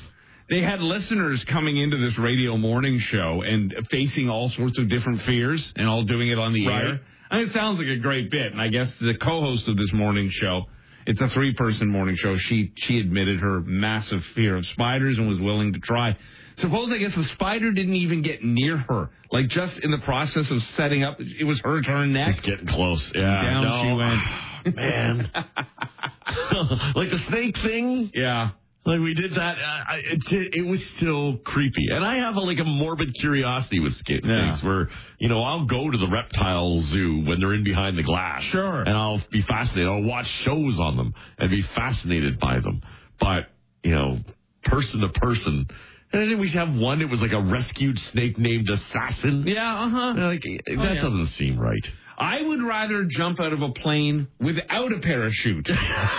They 0.50 0.60
had 0.60 0.80
listeners 0.80 1.44
coming 1.50 1.78
into 1.78 1.96
this 1.96 2.18
radio 2.18 2.56
morning 2.56 2.98
show 3.00 3.42
and 3.42 3.74
facing 3.90 4.28
all 4.28 4.50
sorts 4.50 4.78
of 4.78 4.90
different 4.90 5.22
fears 5.22 5.72
and 5.76 5.88
all 5.88 6.04
doing 6.04 6.28
it 6.28 6.38
on 6.38 6.52
the 6.52 6.66
Right. 6.66 6.84
air. 6.84 7.00
And 7.30 7.40
it 7.40 7.50
sounds 7.52 7.78
like 7.78 7.88
a 7.88 7.96
great 7.96 8.30
bit. 8.30 8.52
And 8.52 8.60
I 8.60 8.68
guess 8.68 8.92
the 9.00 9.14
co-host 9.14 9.66
of 9.68 9.76
this 9.78 9.92
morning 9.94 10.28
show, 10.30 10.64
it's 11.06 11.20
a 11.20 11.28
three-person 11.30 11.88
morning 11.88 12.16
show. 12.16 12.36
She 12.36 12.72
she 12.76 12.98
admitted 13.00 13.40
her 13.40 13.60
massive 13.62 14.22
fear 14.34 14.56
of 14.56 14.64
spiders 14.66 15.16
and 15.18 15.26
was 15.28 15.40
willing 15.40 15.72
to 15.72 15.80
try. 15.80 16.14
Suppose 16.58 16.92
I 16.92 16.98
guess 16.98 17.14
the 17.16 17.24
spider 17.34 17.72
didn't 17.72 17.96
even 17.96 18.22
get 18.22 18.44
near 18.44 18.76
her. 18.76 19.08
Like 19.32 19.48
just 19.48 19.78
in 19.82 19.90
the 19.90 19.98
process 20.04 20.50
of 20.50 20.60
setting 20.76 21.02
up, 21.02 21.16
it 21.18 21.44
was 21.44 21.60
her 21.64 21.80
turn 21.82 22.12
next. 22.12 22.38
It's 22.38 22.46
getting 22.46 22.66
close. 22.68 23.02
Yeah, 23.14 23.22
Down 23.42 23.64
no. 23.64 23.82
she 23.82 24.72
went. 24.72 24.76
Man. 24.76 25.30
like 26.94 27.10
the 27.10 27.18
snake 27.28 27.54
thing? 27.64 28.10
Yeah. 28.14 28.50
Like 28.86 29.00
we 29.00 29.14
did 29.14 29.32
that. 29.32 29.56
Uh, 29.58 29.62
I- 29.88 30.02
it, 30.04 30.54
it 30.56 30.66
was 30.66 30.78
still 30.98 31.38
creepy, 31.38 31.86
and 31.90 32.04
I 32.04 32.16
have 32.16 32.34
a, 32.36 32.40
like 32.40 32.58
a 32.58 32.64
morbid 32.64 33.14
curiosity 33.18 33.80
with 33.80 33.94
snakes, 34.04 34.26
Yeah. 34.26 34.58
where 34.62 34.88
you 35.18 35.28
know 35.28 35.42
I'll 35.42 35.64
go 35.66 35.90
to 35.90 35.96
the 35.96 36.08
reptile 36.10 36.82
zoo 36.92 37.24
when 37.26 37.40
they're 37.40 37.54
in 37.54 37.64
behind 37.64 37.96
the 37.96 38.02
glass, 38.02 38.42
Sure. 38.52 38.80
and 38.82 38.90
I'll 38.94 39.22
be 39.32 39.42
fascinated. 39.48 39.88
I'll 39.88 40.02
watch 40.02 40.26
shows 40.44 40.78
on 40.78 40.96
them 40.98 41.14
and 41.38 41.50
be 41.50 41.62
fascinated 41.74 42.38
by 42.38 42.60
them. 42.60 42.82
But 43.18 43.44
you 43.82 43.92
know, 43.92 44.18
person 44.64 45.00
to 45.00 45.08
person, 45.18 45.66
and 46.12 46.30
then 46.30 46.38
we 46.38 46.50
have 46.52 46.68
one. 46.74 47.00
It 47.00 47.08
was 47.08 47.20
like 47.20 47.32
a 47.32 47.40
rescued 47.40 47.96
snake 48.12 48.38
named 48.38 48.68
Assassin. 48.68 49.44
Yeah, 49.46 49.84
uh-huh. 49.86 50.14
Like 50.26 50.42
that 50.42 50.94
yeah. 50.94 50.94
doesn't 51.02 51.28
seem 51.38 51.58
right. 51.58 51.82
I 52.18 52.42
would 52.42 52.62
rather 52.62 53.06
jump 53.08 53.40
out 53.40 53.52
of 53.54 53.62
a 53.62 53.72
plane 53.72 54.28
without 54.40 54.92
a 54.92 55.00
parachute 55.00 55.64
than 55.66 55.74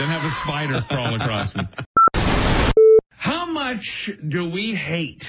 have 0.10 0.24
a 0.26 0.32
spider 0.44 0.82
crawl 0.90 1.16
across 1.16 1.54
me. 1.56 1.64
Much 3.66 4.12
do 4.30 4.48
we 4.52 4.76
hate 4.76 5.24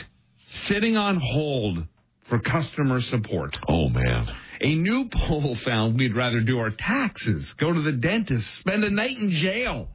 sitting 0.67 0.95
on 0.95 1.19
hold 1.19 1.79
for 2.29 2.39
customer 2.39 3.01
support? 3.01 3.57
Oh 3.67 3.89
man. 3.89 4.29
A 4.61 4.75
new 4.75 5.09
poll 5.11 5.57
found 5.65 5.97
we'd 5.97 6.15
rather 6.15 6.41
do 6.43 6.59
our 6.59 6.69
taxes, 6.71 7.51
go 7.59 7.73
to 7.73 7.81
the 7.81 7.93
dentist, 7.93 8.45
spend 8.61 8.85
a 8.85 8.91
night 8.91 9.17
in 9.17 9.31
jail, 9.31 9.89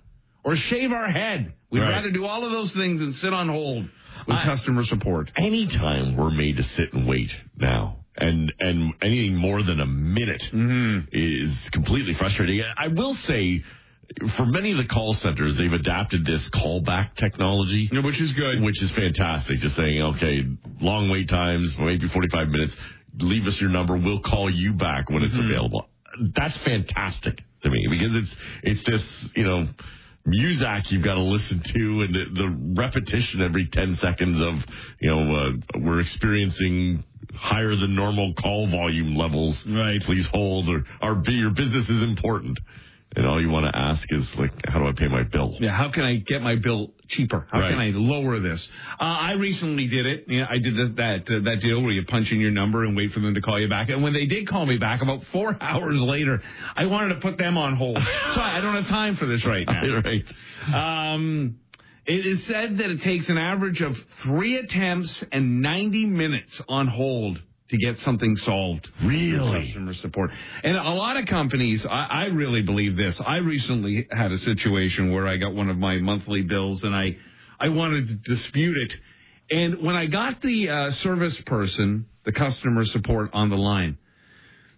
or 0.43 0.55
shave 0.55 0.91
our 0.91 1.11
head. 1.11 1.53
We'd 1.69 1.81
Right. 1.81 1.89
rather 1.91 2.09
do 2.09 2.25
all 2.25 2.43
of 2.43 2.51
those 2.51 2.73
things 2.73 2.99
than 2.99 3.13
sit 3.13 3.31
on 3.31 3.47
hold 3.47 3.83
with 4.25 4.35
I- 4.35 4.43
customer 4.43 4.85
support. 4.85 5.29
anytime 5.37 6.15
we're 6.17 6.31
made 6.31 6.57
to 6.57 6.63
sit 6.63 6.93
and 6.93 7.07
wait 7.07 7.29
now, 7.59 7.97
and 8.17 8.51
and 8.59 8.91
anything 9.03 9.35
more 9.35 9.61
than 9.61 9.79
a 9.81 9.85
minute 9.85 10.41
mm-hmm. 10.51 11.07
is 11.11 11.55
completely 11.73 12.15
frustrating. 12.15 12.63
I 12.75 12.87
will 12.87 13.13
say, 13.27 13.61
for 14.37 14.45
many 14.45 14.71
of 14.71 14.77
the 14.77 14.85
call 14.91 15.15
centers, 15.21 15.55
they've 15.57 15.71
adapted 15.71 16.25
this 16.25 16.49
callback 16.53 17.15
technology, 17.15 17.89
Which 17.91 18.19
is 18.21 18.33
good. 18.33 18.61
which 18.61 18.81
is 18.81 18.91
fantastic. 18.95 19.59
Just 19.59 19.75
saying, 19.75 20.01
okay, 20.15 20.43
long 20.81 21.09
wait 21.09 21.29
times, 21.29 21.73
maybe 21.79 22.07
forty 22.13 22.27
five 22.31 22.47
minutes. 22.49 22.75
Leave 23.19 23.45
us 23.45 23.57
your 23.59 23.69
number. 23.69 23.97
We'll 23.97 24.21
call 24.21 24.49
you 24.49 24.73
back 24.73 25.09
when 25.09 25.23
it's 25.23 25.35
available. 25.37 25.87
That's 26.35 26.57
fantastic 26.63 27.37
to 27.63 27.69
me 27.69 27.87
because 27.89 28.15
it's 28.15 28.35
it's 28.63 28.85
this 28.89 29.03
you 29.35 29.43
know 29.43 29.67
Muzak 30.27 30.91
you've 30.91 31.03
got 31.03 31.15
to 31.15 31.21
listen 31.23 31.61
to 31.73 31.79
and 32.03 32.13
the, 32.13 32.23
the 32.35 32.75
repetition 32.81 33.41
every 33.41 33.67
10 33.71 33.97
seconds 34.01 34.37
of, 34.39 34.53
you 34.99 35.09
know, 35.09 35.35
uh, 35.35 35.79
we're 35.79 35.99
experiencing 35.99 37.03
higher 37.33 37.75
than 37.75 37.95
normal 37.95 38.33
call 38.35 38.69
volume 38.69 39.15
levels. 39.15 39.59
Right. 39.67 39.99
Please 40.01 40.27
hold 40.31 40.69
or 40.69 40.83
our, 41.01 41.23
your 41.27 41.49
business 41.49 41.89
is 41.89 42.03
important. 42.03 42.59
And 43.13 43.25
all 43.27 43.41
you 43.41 43.49
want 43.49 43.65
to 43.65 43.77
ask 43.77 44.01
is 44.11 44.23
like, 44.37 44.51
how 44.65 44.79
do 44.79 44.87
I 44.87 44.93
pay 44.97 45.09
my 45.09 45.23
bill? 45.23 45.55
Yeah, 45.59 45.75
how 45.75 45.91
can 45.91 46.03
I 46.03 46.15
get 46.25 46.41
my 46.41 46.55
bill 46.55 46.93
cheaper? 47.09 47.45
How 47.51 47.59
Right. 47.59 47.71
can 47.71 47.79
I 47.79 47.91
lower 47.93 48.39
this? 48.39 48.65
Uh, 48.99 49.03
I 49.03 49.33
recently 49.33 49.87
did 49.89 50.05
it. 50.05 50.25
Yeah, 50.29 50.45
I 50.49 50.59
did 50.59 50.75
that 50.77 50.95
that, 50.95 51.35
uh, 51.35 51.39
that 51.43 51.57
deal 51.61 51.81
where 51.81 51.91
you 51.91 52.05
punch 52.05 52.31
in 52.31 52.39
your 52.39 52.51
number 52.51 52.85
and 52.85 52.95
wait 52.95 53.11
for 53.11 53.19
them 53.19 53.33
to 53.35 53.41
call 53.41 53.59
you 53.59 53.67
back. 53.67 53.89
And 53.89 54.01
when 54.01 54.13
they 54.13 54.27
did 54.27 54.47
call 54.47 54.65
me 54.65 54.77
back, 54.77 55.01
about 55.01 55.19
four 55.33 55.57
hours 55.61 55.97
later, 55.99 56.39
I 56.77 56.85
wanted 56.85 57.15
to 57.15 57.19
put 57.19 57.37
them 57.37 57.57
on 57.57 57.75
hold. 57.75 57.97
so 57.97 58.39
I 58.39 58.61
don't 58.61 58.75
have 58.81 58.87
time 58.87 59.17
for 59.17 59.25
this 59.25 59.45
right 59.45 59.67
now. 59.67 60.01
right. 60.05 61.13
Um, 61.13 61.57
it 62.05 62.25
is 62.25 62.47
said 62.47 62.77
that 62.77 62.89
it 62.91 63.01
takes 63.03 63.27
an 63.29 63.37
average 63.37 63.81
of 63.81 63.91
three 64.23 64.57
attempts 64.57 65.23
and 65.33 65.61
90 65.61 66.05
minutes 66.05 66.61
on 66.69 66.87
hold 66.87 67.39
to 67.71 67.77
get 67.77 67.95
something 68.05 68.35
solved. 68.37 68.87
Really? 69.03 69.65
Customer 69.65 69.93
support. 69.95 70.29
And 70.63 70.77
a 70.77 70.91
lot 70.91 71.17
of 71.17 71.25
companies, 71.25 71.85
I, 71.89 72.05
I 72.09 72.23
really 72.25 72.61
believe 72.61 72.95
this. 72.95 73.19
I 73.25 73.37
recently 73.37 74.07
had 74.11 74.31
a 74.31 74.37
situation 74.37 75.11
where 75.11 75.27
I 75.27 75.37
got 75.37 75.55
one 75.55 75.69
of 75.69 75.77
my 75.77 75.97
monthly 75.97 76.41
bills 76.41 76.81
and 76.83 76.93
I, 76.95 77.15
I 77.59 77.69
wanted 77.69 78.07
to 78.07 78.35
dispute 78.35 78.77
it. 78.77 78.93
And 79.49 79.81
when 79.81 79.95
I 79.95 80.05
got 80.05 80.41
the 80.41 80.69
uh, 80.69 80.91
service 81.01 81.39
person, 81.45 82.05
the 82.25 82.31
customer 82.31 82.83
support 82.85 83.31
on 83.33 83.49
the 83.49 83.55
line, 83.55 83.97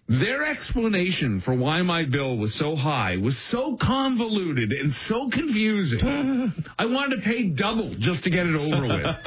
their 0.06 0.44
explanation 0.44 1.40
for 1.44 1.54
why 1.54 1.80
my 1.80 2.04
bill 2.04 2.36
was 2.36 2.54
so 2.58 2.76
high 2.76 3.16
was 3.16 3.34
so 3.50 3.78
convoluted 3.80 4.70
and 4.70 4.92
so 5.08 5.30
confusing. 5.32 6.52
I 6.78 6.84
wanted 6.84 7.16
to 7.16 7.22
pay 7.22 7.48
double 7.48 7.94
just 7.98 8.22
to 8.24 8.30
get 8.30 8.46
it 8.46 8.54
over 8.54 8.86
with. 8.86 9.06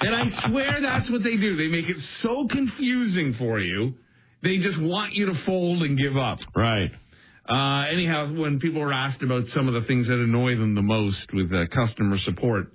and 0.00 0.14
I 0.14 0.48
swear 0.48 0.80
that's 0.80 1.10
what 1.10 1.24
they 1.24 1.36
do. 1.36 1.56
They 1.56 1.66
make 1.66 1.88
it 1.88 1.96
so 2.20 2.46
confusing 2.48 3.34
for 3.38 3.58
you. 3.58 3.94
They 4.42 4.58
just 4.58 4.80
want 4.80 5.14
you 5.14 5.26
to 5.26 5.34
fold 5.44 5.82
and 5.82 5.98
give 5.98 6.16
up. 6.16 6.38
Right. 6.54 6.90
Uh, 7.48 7.92
anyhow, 7.92 8.32
when 8.32 8.60
people 8.60 8.80
are 8.80 8.92
asked 8.92 9.22
about 9.22 9.44
some 9.46 9.66
of 9.66 9.74
the 9.74 9.86
things 9.88 10.06
that 10.06 10.14
annoy 10.14 10.54
them 10.56 10.76
the 10.76 10.82
most 10.82 11.32
with 11.32 11.52
uh, 11.52 11.64
customer 11.74 12.18
support, 12.18 12.72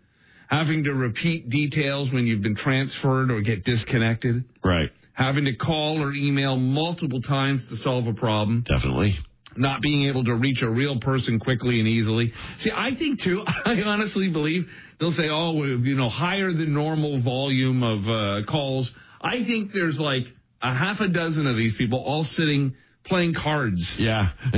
having 0.50 0.84
to 0.84 0.92
repeat 0.92 1.50
details 1.50 2.12
when 2.12 2.28
you've 2.28 2.42
been 2.44 2.58
transferred 2.58 3.32
or 3.32 3.42
get 3.42 3.64
disconnected, 3.64 4.44
Right. 4.64 4.90
Having 5.16 5.46
to 5.46 5.56
call 5.56 6.02
or 6.02 6.14
email 6.14 6.58
multiple 6.58 7.22
times 7.22 7.62
to 7.70 7.78
solve 7.78 8.08
a 8.08 8.14
problem, 8.14 8.64
Definitely. 8.68 9.18
not 9.58 9.82
being 9.82 10.08
able 10.08 10.24
to 10.26 10.34
reach 10.36 10.62
a 10.62 10.70
real 10.70 11.00
person 11.00 11.40
quickly 11.40 11.80
and 11.80 11.88
easily. 11.88 12.32
See, 12.62 12.72
I 12.76 12.92
think 12.98 13.22
too, 13.24 13.44
I 13.66 13.82
honestly 13.86 14.30
believe 14.30 14.66
they'll 15.00 15.14
say, 15.14 15.30
oh, 15.32 15.64
you 15.64 15.96
know, 15.96 16.10
higher 16.10 16.52
than 16.52 16.74
normal 16.74 17.22
volume 17.24 17.82
of 17.82 18.00
uh, 18.08 18.46
calls. 18.52 18.92
I 19.22 19.44
think 19.46 19.72
there's 19.74 19.98
like 20.00 20.24
a 20.62 20.74
half 20.74 21.00
a 21.00 21.08
dozen 21.08 21.48
of 21.48 21.56
these 21.56 21.74
people 21.78 22.00
all 22.00 22.24
sitting 22.36 22.76
playing 23.06 23.34
cards. 23.42 23.82
Yeah. 23.98 24.30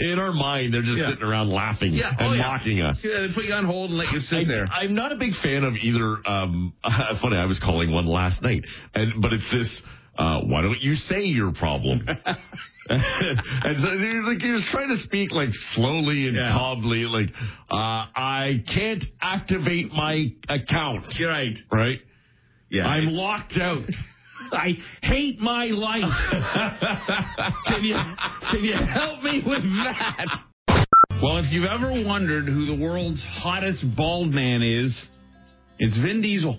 In 0.00 0.18
our 0.18 0.32
mind, 0.32 0.72
they're 0.74 0.82
just 0.82 0.98
Yeah. 0.98 1.10
sitting 1.10 1.22
around 1.24 1.50
laughing 1.50 1.92
Yeah, 1.94 2.10
and 2.18 2.28
oh, 2.28 2.32
yeah. 2.32 2.42
mocking 2.42 2.80
us. 2.80 2.98
Yeah, 3.04 3.26
they 3.26 3.34
put 3.34 3.44
you 3.44 3.52
on 3.54 3.64
hold 3.64 3.90
and 3.90 3.98
let 3.98 4.12
you 4.12 4.20
sit 4.20 4.38
I, 4.40 4.44
there. 4.44 4.66
I'm 4.66 4.94
not 4.94 5.12
a 5.12 5.16
big 5.16 5.32
fan 5.42 5.62
of 5.64 5.74
either. 5.74 6.16
Um, 6.26 6.72
funny, 7.22 7.36
I 7.36 7.44
was 7.44 7.58
calling 7.58 7.92
one 7.92 8.06
last 8.06 8.42
night, 8.42 8.64
and 8.94 9.20
but 9.20 9.32
it's 9.32 9.50
this. 9.52 9.82
Uh, 10.18 10.40
why 10.40 10.62
don't 10.62 10.80
you 10.80 10.94
say 10.94 11.20
your 11.24 11.52
problem? 11.52 12.00
and 12.88 13.76
so 13.80 13.92
you're 13.92 14.22
like 14.24 14.40
he 14.40 14.50
was 14.50 14.64
trying 14.72 14.88
to 14.96 15.02
speak 15.04 15.30
like 15.32 15.50
slowly 15.74 16.26
and 16.28 16.36
Yeah. 16.36 16.52
calmly, 16.56 17.04
like 17.04 17.28
uh, 17.70 18.06
I 18.16 18.62
can't 18.74 19.04
activate 19.20 19.92
my 19.92 20.32
account. 20.48 21.04
You're 21.18 21.28
right. 21.30 21.56
Right? 21.70 21.98
Yeah. 22.70 22.86
I'm 22.86 23.08
locked 23.08 23.58
out. 23.60 23.82
I 24.52 24.74
hate 25.02 25.38
my 25.40 25.66
life. 25.66 26.04
Can 27.76 27.84
you 27.84 27.96
can 28.50 28.64
you 28.64 28.74
help 28.74 29.22
me 29.22 29.42
with 29.44 29.62
that? 29.84 30.26
Well, 31.22 31.38
if 31.38 31.50
you've 31.50 31.68
ever 31.68 32.04
wondered 32.04 32.46
who 32.46 32.66
the 32.66 32.74
world's 32.74 33.22
hottest 33.40 33.84
bald 33.96 34.30
man 34.30 34.62
is, 34.62 34.96
it's 35.78 35.96
Vin 35.98 36.22
Diesel. 36.22 36.58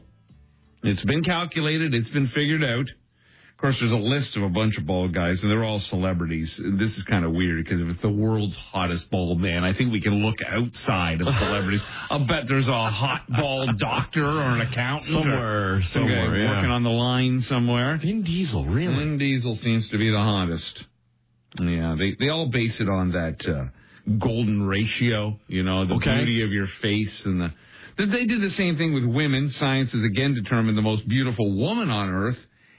It's 0.83 1.03
been 1.05 1.24
calculated, 1.24 1.93
it's 1.93 2.09
been 2.12 2.27
figured 2.33 2.63
out. 2.63 2.86
Of 2.88 3.62
course, 3.62 3.77
there's 3.79 3.91
a 3.91 3.95
list 3.95 4.38
of 4.38 4.43
a 4.43 4.50
bunch 4.50 4.77
of 4.77 4.86
bald 4.86 5.15
guys, 5.15 5.39
and 5.41 5.50
they're 5.50 5.63
all 5.63 5.79
celebrities. 5.89 6.53
This 6.77 6.91
is 6.91 7.03
kind 7.09 7.25
of 7.25 7.31
weird 7.31 7.63
because 7.63 7.81
if 7.81 7.88
it's 7.88 8.01
the 8.03 8.09
world's 8.09 8.55
hottest 8.71 9.09
bald 9.09 9.39
man, 9.39 9.63
I 9.63 9.75
think 9.75 9.91
we 9.91 10.00
can 10.00 10.24
look 10.24 10.38
outside 10.47 11.21
of 11.21 11.27
celebrities. 11.39 11.81
I'll 12.12 12.27
bet 12.27 12.43
there's 12.47 12.67
a 12.67 12.71
hot 12.71 13.25
bald 13.27 13.79
doctor 13.79 14.24
or 14.24 14.55
an 14.55 14.62
accountant 14.62 15.09
Somewhere, 15.12 15.77
or 15.77 15.81
somewhere, 15.91 16.36
yeah. 16.36 16.51
working 16.51 16.69
on 16.69 16.83
the 16.83 16.91
line 16.91 17.41
somewhere. 17.41 17.97
Vin 18.00 18.21
Diesel, 18.24 18.65
really? 18.65 18.93
Vin 18.93 19.17
Diesel 19.17 19.55
seems 19.63 19.89
to 19.89 19.97
be 19.97 20.12
the 20.12 20.17
hottest. 20.17 20.83
Yeah, 21.60 21.96
they 21.98 22.16
they 22.20 22.30
all 22.30 22.50
base 22.50 22.80
it 22.80 22.89
on 22.89 23.12
that 23.12 23.38
uh, 23.48 23.66
golden 24.20 24.63
ratio. 24.68 25.39
You 25.48 25.63
know, 25.63 25.86
the 25.88 25.96
Okay. 25.96 26.18
beauty 26.18 26.42
of 26.44 26.51
your 26.51 26.68
face 26.82 27.22
and 27.25 27.42
the. 27.42 27.54
They 27.98 28.25
did 28.25 28.42
the 28.42 28.51
same 28.51 28.77
thing 28.77 28.94
with 28.94 29.06
women. 29.06 29.50
Science 29.58 29.92
has 29.92 30.04
again 30.04 30.36
determined 30.36 30.77
the 30.77 30.84
most 30.84 31.08
beautiful 31.08 31.58
woman 31.58 31.89
on 31.89 32.10
earth, 32.10 32.38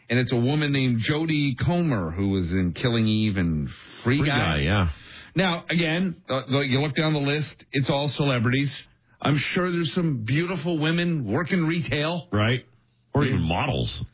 and 0.08 0.18
it's 0.18 0.32
a 0.32 0.36
woman 0.36 0.70
named 0.72 1.00
Jodie 1.10 1.56
Comer 1.58 2.12
who 2.12 2.28
was 2.28 2.52
in 2.52 2.72
Killing 2.72 3.08
Eve 3.08 3.36
and 3.36 3.68
Free, 4.04 4.18
Free 4.18 4.28
guy, 4.28 4.58
yeah. 4.60 4.90
Now, 5.34 5.64
again, 5.68 6.16
uh, 6.30 6.60
you 6.60 6.80
look 6.80 6.94
down 6.94 7.14
the 7.14 7.18
list; 7.20 7.64
it's 7.72 7.90
all 7.90 8.08
celebrities. 8.16 8.72
I'm 9.20 9.36
sure 9.54 9.72
there's 9.72 9.92
some 9.94 10.22
beautiful 10.24 10.78
women 10.78 11.24
working 11.26 11.64
retail. 11.66 12.28
Right? 12.30 12.64
Or 13.12 13.24
even 13.24 13.40
models. 13.42 14.04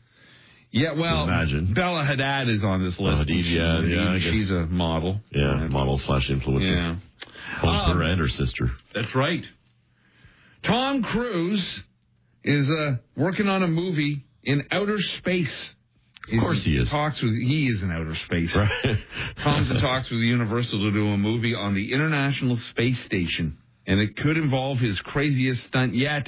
Yeah, 0.77 0.91
well, 0.91 1.23
Imagine. 1.23 1.73
Bella 1.73 2.03
Hadad 2.05 2.49
is 2.49 2.61
on 2.63 2.83
this 2.83 2.99
list. 2.99 3.29
Hadid, 3.29 3.43
yeah, 3.47 3.81
yeah, 3.81 4.19
she's 4.19 4.51
a 4.51 4.65
model. 4.67 5.21
Yeah, 5.31 5.67
model 5.69 5.97
slash 6.05 6.29
influencer. 6.29 6.69
Yeah, 6.69 6.95
Both 7.61 7.87
her 7.87 7.93
Um, 7.93 8.01
and 8.01 8.19
her 8.19 8.27
sister. 8.27 8.69
that's 8.93 9.15
right. 9.15 9.41
Tom 10.67 11.01
Cruise 11.01 11.65
is 12.43 12.69
uh, 12.69 12.95
working 13.15 13.47
on 13.47 13.63
a 13.63 13.67
movie 13.67 14.25
in 14.43 14.63
outer 14.71 14.97
space. 15.19 15.51
Of 16.33 16.39
course 16.41 16.61
he 16.65 16.75
is. 16.75 16.89
Talks 16.89 17.21
with 17.21 17.31
he 17.33 17.67
is 17.67 17.81
in 17.83 17.91
outer 17.91 18.15
space. 18.25 18.53
Right. 18.55 18.97
Tom's 19.43 19.69
in 19.71 19.79
talks 19.79 20.09
with 20.11 20.19
Universal 20.21 20.79
to 20.79 20.91
do 20.91 21.07
a 21.09 21.17
movie 21.17 21.53
on 21.55 21.73
the 21.75 21.93
International 21.93 22.57
Space 22.71 22.99
Station, 23.05 23.57
and 23.87 23.99
it 23.99 24.17
could 24.17 24.35
involve 24.35 24.79
his 24.79 24.99
craziest 25.05 25.63
stunt 25.67 25.95
yet. 25.95 26.27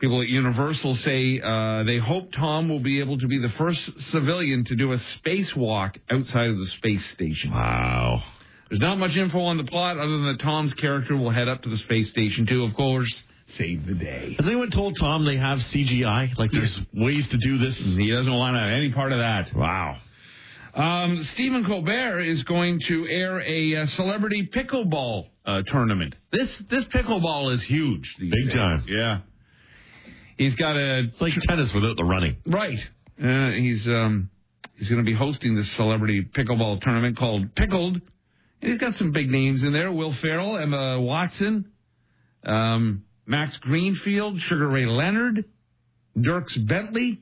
People 0.00 0.20
at 0.20 0.28
Universal 0.28 0.96
say 0.96 1.40
uh, 1.40 1.84
they 1.84 1.98
hope 1.98 2.30
Tom 2.32 2.68
will 2.68 2.82
be 2.82 3.00
able 3.00 3.16
to 3.18 3.28
be 3.28 3.38
the 3.38 3.52
first 3.56 3.78
civilian 4.10 4.64
to 4.66 4.76
do 4.76 4.92
a 4.92 4.98
spacewalk 5.18 5.96
outside 6.10 6.48
of 6.50 6.56
the 6.58 6.66
space 6.78 7.04
station. 7.14 7.50
Wow. 7.50 8.22
There's 8.68 8.80
not 8.80 8.98
much 8.98 9.16
info 9.16 9.38
on 9.40 9.56
the 9.56 9.64
plot 9.64 9.96
other 9.96 10.10
than 10.10 10.36
that 10.36 10.42
Tom's 10.42 10.74
character 10.74 11.16
will 11.16 11.30
head 11.30 11.48
up 11.48 11.62
to 11.62 11.70
the 11.70 11.76
space 11.78 12.10
station 12.10 12.44
to, 12.46 12.64
of 12.64 12.74
course, 12.74 13.12
save 13.56 13.86
the 13.86 13.94
day. 13.94 14.34
Has 14.38 14.46
anyone 14.46 14.70
told 14.70 14.96
Tom 14.98 15.24
they 15.24 15.36
have 15.36 15.58
CGI? 15.72 16.36
Like 16.36 16.50
there's 16.50 16.76
ways 16.92 17.26
to 17.30 17.38
do 17.38 17.58
this? 17.58 17.76
He 17.96 18.10
doesn't 18.10 18.32
want 18.32 18.56
any 18.56 18.92
part 18.92 19.12
of 19.12 19.18
that. 19.18 19.54
Wow. 19.54 19.98
Um, 20.74 21.24
Stephen 21.34 21.64
Colbert 21.64 22.20
is 22.22 22.42
going 22.42 22.80
to 22.88 23.06
air 23.08 23.40
a 23.40 23.82
uh, 23.82 23.86
celebrity 23.94 24.48
pickleball 24.52 25.28
uh, 25.46 25.62
tournament. 25.66 26.16
This 26.32 26.48
this 26.68 26.84
pickleball 26.92 27.54
is 27.54 27.64
huge. 27.68 28.02
Big 28.18 28.32
days. 28.32 28.54
time. 28.54 28.84
Yeah. 28.88 29.20
He's 30.36 30.54
got 30.56 30.76
a 30.76 31.04
It's 31.04 31.20
like 31.20 31.32
tennis 31.48 31.70
without 31.74 31.96
the 31.96 32.04
running. 32.04 32.36
right. 32.46 32.78
Uh, 33.22 33.50
he's 33.52 33.86
um 33.86 34.28
he's 34.76 34.88
going 34.88 35.04
to 35.04 35.08
be 35.08 35.16
hosting 35.16 35.54
this 35.54 35.70
celebrity 35.76 36.22
pickleball 36.36 36.80
tournament 36.80 37.16
called 37.16 37.54
Pickled. 37.54 37.94
And 38.60 38.72
he's 38.72 38.80
got 38.80 38.94
some 38.94 39.12
big 39.12 39.28
names 39.30 39.62
in 39.62 39.72
there: 39.72 39.92
Will 39.92 40.14
Ferrell, 40.20 40.58
Emma 40.58 41.00
Watson, 41.00 41.66
um, 42.44 43.04
Max 43.26 43.56
Greenfield, 43.60 44.38
Sugar 44.40 44.68
Ray 44.68 44.86
Leonard, 44.86 45.44
Dierks 46.16 46.56
Bentley. 46.66 47.20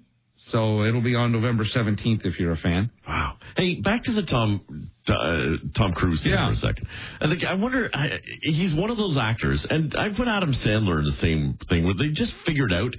So 0.50 0.84
it'll 0.84 1.02
be 1.02 1.14
on 1.14 1.30
November 1.32 1.64
seventeenth 1.64 2.22
if 2.24 2.38
you're 2.38 2.52
a 2.52 2.56
fan. 2.56 2.90
Wow. 3.06 3.36
Hey, 3.56 3.80
back 3.80 4.02
to 4.04 4.12
the 4.12 4.22
Tom 4.22 4.88
uh, 5.08 5.68
Tom 5.78 5.92
Cruise 5.92 6.22
thing 6.22 6.32
Yeah. 6.32 6.48
for 6.48 6.52
a 6.54 6.56
second. 6.56 6.86
I 7.20 7.28
think 7.28 7.44
I 7.44 7.54
wonder. 7.54 7.88
I, 7.94 8.18
he's 8.42 8.74
one 8.74 8.90
of 8.90 8.96
those 8.96 9.16
actors, 9.20 9.64
and 9.70 9.94
I 9.96 10.08
put 10.16 10.26
Adam 10.28 10.52
Sandler 10.52 10.98
in 10.98 11.04
the 11.04 11.16
same 11.20 11.58
thing 11.68 11.84
where 11.84 11.94
they 11.94 12.08
just 12.08 12.32
figured 12.44 12.72
out 12.72 12.90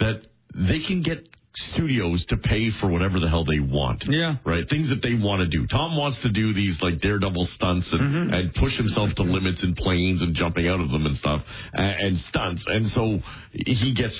that 0.00 0.26
they 0.54 0.80
can 0.86 1.02
get 1.02 1.28
studios 1.72 2.24
to 2.28 2.36
pay 2.36 2.68
for 2.80 2.88
whatever 2.88 3.18
the 3.18 3.28
hell 3.28 3.44
they 3.44 3.60
want. 3.60 4.04
Yeah. 4.08 4.36
Right. 4.44 4.64
Things 4.68 4.90
that 4.90 5.00
they 5.02 5.14
want 5.14 5.40
to 5.40 5.48
do. 5.48 5.66
Tom 5.66 5.96
wants 5.96 6.20
to 6.22 6.30
do 6.30 6.52
these 6.52 6.76
like 6.82 7.00
daredevil 7.00 7.46
stunts 7.54 7.88
and, 7.92 8.00
Mm-hmm. 8.00 8.34
and 8.34 8.54
push 8.54 8.76
himself 8.76 9.10
to 9.16 9.22
limits 9.22 9.62
in 9.62 9.74
planes 9.74 10.20
and 10.20 10.34
jumping 10.34 10.68
out 10.68 10.80
of 10.80 10.90
them 10.90 11.06
and 11.06 11.16
stuff 11.16 11.40
and, 11.72 11.94
and 12.08 12.18
stunts. 12.28 12.62
And 12.66 12.90
so 12.92 13.20
he 13.52 13.94
gets 13.94 14.14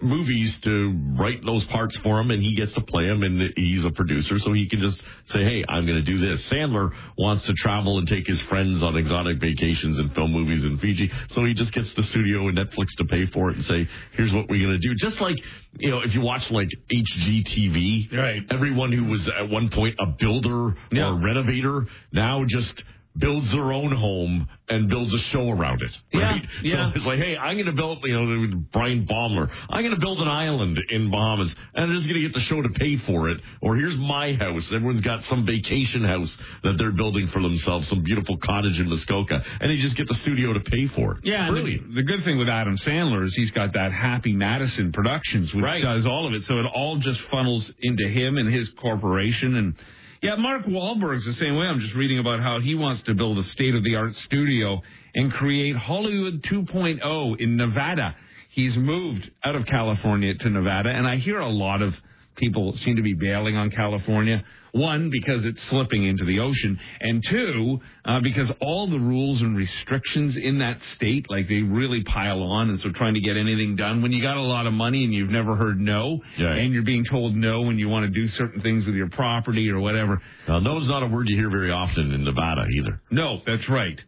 movies 0.00 0.56
to 0.64 0.96
write 1.18 1.44
those 1.44 1.64
parts 1.66 1.98
for 2.02 2.20
him 2.20 2.30
and 2.30 2.40
he 2.42 2.54
gets 2.56 2.72
to 2.74 2.80
play 2.82 3.06
them 3.06 3.22
and 3.22 3.52
he's 3.56 3.84
a 3.84 3.90
producer 3.90 4.38
so 4.38 4.52
he 4.52 4.68
can 4.68 4.80
just 4.80 4.96
say 5.26 5.42
hey 5.44 5.64
i'm 5.68 5.84
going 5.84 6.02
to 6.02 6.08
do 6.10 6.18
this 6.18 6.40
sandler 6.52 6.90
wants 7.18 7.44
to 7.46 7.52
travel 7.54 7.98
and 7.98 8.06
take 8.08 8.26
his 8.26 8.40
friends 8.48 8.82
on 8.82 8.96
exotic 8.96 9.40
vacations 9.40 9.98
and 9.98 10.12
film 10.14 10.32
movies 10.32 10.62
in 10.64 10.78
fiji 10.78 11.10
so 11.30 11.44
he 11.44 11.52
just 11.54 11.72
gets 11.74 11.92
the 11.96 12.02
studio 12.04 12.48
and 12.48 12.56
netflix 12.56 12.86
to 12.96 13.04
pay 13.04 13.26
for 13.32 13.50
it 13.50 13.56
and 13.56 13.64
say 13.64 13.86
here's 14.16 14.32
what 14.32 14.48
we're 14.48 14.64
going 14.64 14.78
to 14.78 14.86
do 14.88 14.94
just 14.96 15.20
like 15.20 15.36
you 15.78 15.90
know 15.90 16.00
if 16.04 16.14
you 16.14 16.20
watch 16.20 16.42
like 16.50 16.68
hgtv 16.92 18.12
Right. 18.12 18.42
everyone 18.50 18.92
who 18.92 19.04
was 19.04 19.28
at 19.38 19.48
one 19.48 19.68
point 19.72 19.94
a 20.00 20.06
builder 20.18 20.74
Yeah. 20.90 21.08
or 21.10 21.20
renovator 21.20 21.86
now 22.12 22.44
just 22.46 22.82
builds 23.18 23.50
their 23.52 23.72
own 23.72 23.92
home 23.92 24.48
and 24.68 24.88
builds 24.88 25.12
a 25.12 25.18
show 25.32 25.50
around 25.50 25.82
it. 25.82 25.90
Right? 26.16 26.40
Yeah, 26.62 26.74
yeah. 26.76 26.90
So 26.90 26.96
it's 26.96 27.04
like, 27.06 27.18
hey, 27.18 27.36
I'm 27.36 27.56
going 27.56 27.66
to 27.66 27.72
build, 27.76 27.98
you 28.04 28.14
know, 28.16 28.62
Bryan 28.72 29.06
Baeumler, 29.06 29.48
I'm 29.68 29.82
going 29.82 29.94
to 29.94 30.00
build 30.00 30.20
an 30.20 30.28
island 30.28 30.78
in 30.88 31.10
Bahamas 31.10 31.54
and 31.74 31.84
I'm 31.84 31.92
just 31.92 32.08
going 32.08 32.20
to 32.20 32.26
get 32.26 32.32
the 32.32 32.40
show 32.48 32.62
to 32.62 32.70
pay 32.70 32.96
for 33.06 33.28
it. 33.28 33.38
Or 33.60 33.76
here's 33.76 33.96
my 33.98 34.32
house. 34.34 34.64
Everyone's 34.74 35.02
got 35.02 35.22
some 35.24 35.44
vacation 35.44 36.04
house 36.04 36.34
that 36.62 36.76
they're 36.78 36.92
building 36.96 37.28
for 37.32 37.42
themselves, 37.42 37.86
some 37.88 38.02
beautiful 38.02 38.38
cottage 38.42 38.80
in 38.80 38.88
Muskoka. 38.88 39.42
And 39.60 39.70
they 39.70 39.76
just 39.82 39.96
get 39.96 40.08
the 40.08 40.16
studio 40.22 40.54
to 40.54 40.60
pay 40.60 40.88
for 40.96 41.16
it. 41.16 41.18
Yeah, 41.24 41.50
Brilliant. 41.50 41.88
The, 41.94 42.00
the 42.00 42.02
good 42.04 42.24
thing 42.24 42.38
with 42.38 42.48
Adam 42.48 42.76
Sandler 42.86 43.26
is 43.26 43.34
he's 43.36 43.50
got 43.50 43.74
that 43.74 43.92
Happy 43.92 44.32
Madison 44.32 44.90
Productions, 44.92 45.52
which 45.54 45.62
Right. 45.62 45.82
does 45.82 46.06
all 46.06 46.26
of 46.26 46.32
it. 46.32 46.42
So 46.48 46.58
it 46.58 46.66
all 46.74 46.96
just 46.96 47.20
funnels 47.30 47.70
into 47.82 48.08
him 48.08 48.38
and 48.38 48.52
his 48.52 48.70
corporation. 48.80 49.56
And 49.56 49.74
yeah, 50.22 50.36
Mark 50.36 50.66
Wahlberg's 50.66 51.26
the 51.26 51.32
same 51.32 51.56
way. 51.56 51.66
I'm 51.66 51.80
just 51.80 51.96
reading 51.96 52.20
about 52.20 52.38
how 52.38 52.60
he 52.60 52.76
wants 52.76 53.02
to 53.04 53.14
build 53.14 53.38
a 53.38 53.42
state 53.42 53.74
of 53.74 53.82
the 53.82 53.96
art 53.96 54.12
studio 54.24 54.80
and 55.16 55.32
create 55.32 55.74
Hollywood 55.74 56.44
2.0 56.44 57.40
in 57.40 57.56
Nevada. 57.56 58.14
He's 58.50 58.76
moved 58.76 59.28
out 59.44 59.56
of 59.56 59.66
California 59.66 60.34
to 60.34 60.48
Nevada, 60.48 60.90
and 60.90 61.08
I 61.08 61.16
hear 61.16 61.40
a 61.40 61.48
lot 61.48 61.82
of 61.82 61.92
people 62.36 62.72
seem 62.78 62.96
to 62.96 63.02
be 63.02 63.14
bailing 63.14 63.56
on 63.56 63.70
California. 63.70 64.42
One, 64.74 65.10
because 65.12 65.44
it's 65.44 65.60
slipping 65.68 66.06
into 66.06 66.24
the 66.24 66.38
ocean, 66.40 66.78
and 67.00 67.22
two, 67.28 67.78
uh, 68.06 68.20
because 68.20 68.50
all 68.62 68.88
the 68.88 68.98
rules 68.98 69.42
and 69.42 69.54
restrictions 69.54 70.34
in 70.42 70.60
that 70.60 70.78
state, 70.96 71.26
like 71.28 71.46
they 71.46 71.60
really 71.60 72.02
pile 72.04 72.42
on, 72.42 72.70
and 72.70 72.80
so 72.80 72.88
trying 72.94 73.12
to 73.12 73.20
get 73.20 73.36
anything 73.36 73.76
done 73.76 74.00
when 74.00 74.12
you 74.12 74.22
got 74.22 74.38
a 74.38 74.42
lot 74.42 74.66
of 74.66 74.72
money 74.72 75.04
and 75.04 75.12
you've 75.12 75.28
never 75.28 75.56
heard 75.56 75.78
no, 75.78 76.20
Yeah. 76.38 76.54
and 76.54 76.72
you're 76.72 76.84
being 76.84 77.04
told 77.04 77.36
no 77.36 77.60
when 77.60 77.78
you 77.78 77.90
want 77.90 78.10
to 78.10 78.18
do 78.20 78.26
certain 78.28 78.62
things 78.62 78.86
with 78.86 78.94
your 78.94 79.10
property 79.10 79.68
or 79.68 79.78
whatever. 79.78 80.22
Now, 80.48 80.58
no 80.60 80.78
is 80.78 80.88
not 80.88 81.02
a 81.02 81.06
word 81.06 81.28
you 81.28 81.36
hear 81.36 81.50
very 81.50 81.70
often 81.70 82.10
in 82.10 82.24
Nevada 82.24 82.64
either. 82.78 82.98
No, 83.10 83.42
that's 83.46 83.68
right. 83.68 84.00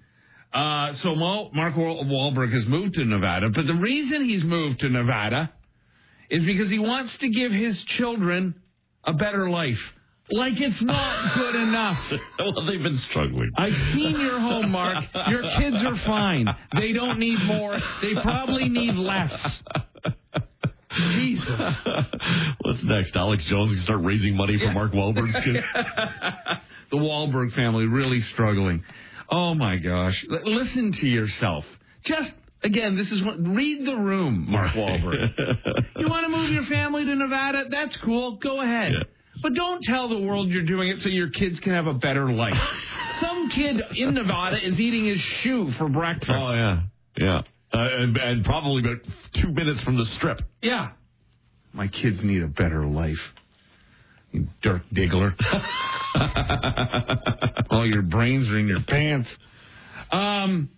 Uh, 0.54 0.94
so 1.02 1.14
Mark 1.14 1.74
Wahlberg 1.74 2.54
has 2.54 2.64
moved 2.66 2.94
to 2.94 3.04
Nevada, 3.04 3.50
but 3.54 3.66
the 3.66 3.74
reason 3.74 4.24
he's 4.24 4.44
moved 4.44 4.78
to 4.80 4.88
Nevada 4.88 5.50
is 6.30 6.44
because 6.44 6.70
he 6.70 6.78
wants 6.78 7.16
to 7.20 7.28
give 7.28 7.52
his 7.52 7.82
children 7.98 8.54
a 9.04 9.12
better 9.12 9.48
life. 9.50 9.80
Like 10.30 10.54
it's 10.56 10.82
not 10.82 11.34
good 11.36 11.54
enough. 11.54 11.98
well, 12.38 12.66
they've 12.66 12.82
been 12.82 12.98
struggling. 13.10 13.50
I've 13.56 13.72
seen 13.92 14.18
your 14.18 14.40
home, 14.40 14.70
Mark. 14.70 14.96
Your 15.28 15.42
kids 15.58 15.76
are 15.86 15.96
fine. 16.06 16.46
They 16.78 16.92
don't 16.92 17.18
need 17.18 17.38
more. 17.44 17.76
They 18.00 18.14
probably 18.22 18.68
need 18.68 18.94
less. 18.94 19.32
Jesus. 21.16 21.60
What's 22.60 22.80
next? 22.84 23.16
Alex 23.16 23.46
Jones 23.50 23.74
can 23.74 23.82
start 23.82 24.02
raising 24.02 24.36
money 24.36 24.58
for 24.58 24.72
Mark 24.72 24.92
Wahlberg's 24.92 25.34
kids. 25.44 25.66
the 26.90 26.96
Wahlberg 26.96 27.52
family 27.54 27.86
really 27.86 28.20
struggling. 28.32 28.82
Oh 29.30 29.54
my 29.54 29.76
gosh. 29.76 30.24
Listen 30.44 30.92
to 31.00 31.06
yourself. 31.06 31.64
Just 32.04 32.30
again, 32.64 32.96
this 32.96 33.10
is 33.10 33.24
what 33.24 33.36
read 33.38 33.86
the 33.86 33.96
room, 33.96 34.46
Mark 34.48 34.74
Wahlberg. 34.74 35.14
you 35.96 36.08
want 36.08 36.24
to 36.24 36.30
move 36.30 36.50
your 36.50 36.64
family 36.64 37.04
to 37.04 37.14
Nevada? 37.14 37.64
That's 37.70 37.96
cool. 38.04 38.38
Go 38.42 38.60
ahead. 38.60 38.92
Yeah. 38.92 39.04
But 39.42 39.54
don't 39.54 39.82
tell 39.82 40.08
the 40.08 40.20
world 40.20 40.48
you're 40.48 40.64
doing 40.64 40.88
it 40.88 40.98
so 40.98 41.08
your 41.08 41.28
kids 41.28 41.60
can 41.60 41.72
have 41.72 41.86
a 41.86 41.94
better 41.94 42.32
life. 42.32 42.54
Some 43.20 43.50
kid 43.54 43.76
in 43.94 44.14
Nevada 44.14 44.56
is 44.56 44.80
eating 44.80 45.04
his 45.06 45.20
shoe 45.42 45.70
for 45.78 45.88
breakfast. 45.88 46.32
Oh 46.34 46.54
yeah, 46.54 46.80
yeah, 47.16 47.42
uh, 47.72 48.02
and, 48.02 48.16
and 48.16 48.44
probably 48.44 48.82
about 48.82 49.04
two 49.40 49.52
minutes 49.52 49.82
from 49.84 49.96
the 49.96 50.04
strip. 50.16 50.38
Yeah. 50.62 50.90
My 51.72 51.88
kids 51.88 52.18
need 52.22 52.42
a 52.42 52.48
better 52.48 52.86
life. 52.86 53.14
You 54.30 54.46
Dirk 54.62 54.82
Diggler. 54.92 55.32
All 57.70 57.86
your 57.86 58.02
brains 58.02 58.48
are 58.48 58.58
in 58.58 58.66
your 58.68 58.82
pants. 58.86 59.28
Um, 60.10 60.70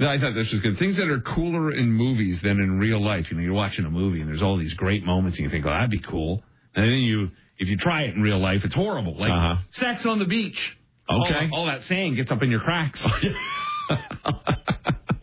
I 0.00 0.18
thought 0.18 0.34
this 0.34 0.50
was 0.52 0.60
good. 0.62 0.76
Things 0.78 0.96
that 0.96 1.08
are 1.08 1.20
cooler 1.20 1.70
in 1.72 1.90
movies 1.92 2.40
than 2.42 2.58
in 2.60 2.78
real 2.78 3.00
life. 3.04 3.26
You 3.30 3.36
know, 3.36 3.42
you're 3.42 3.52
watching 3.54 3.84
a 3.84 3.90
movie 3.90 4.20
and 4.20 4.28
there's 4.28 4.42
all 4.42 4.56
these 4.58 4.74
great 4.74 5.04
moments 5.04 5.38
and 5.38 5.44
you 5.44 5.50
think, 5.50 5.64
oh, 5.66 5.70
that'd 5.70 5.90
be 5.90 6.00
cool. 6.10 6.42
And 6.74 6.84
then 6.86 6.98
you 6.98 7.28
if 7.58 7.68
you 7.68 7.76
try 7.76 8.02
it 8.02 8.14
in 8.16 8.20
real 8.22 8.40
life, 8.40 8.62
it's 8.64 8.74
horrible. 8.74 9.16
Like 9.16 9.30
Uh-huh. 9.30 9.56
sex 9.72 10.04
on 10.06 10.18
the 10.18 10.24
beach. 10.24 10.58
Okay. 11.08 11.46
that- 11.46 11.52
all 11.52 11.66
that 11.66 11.82
sand 11.82 12.16
gets 12.16 12.30
up 12.32 12.42
in 12.42 12.50
your 12.50 12.60
cracks. 12.60 13.00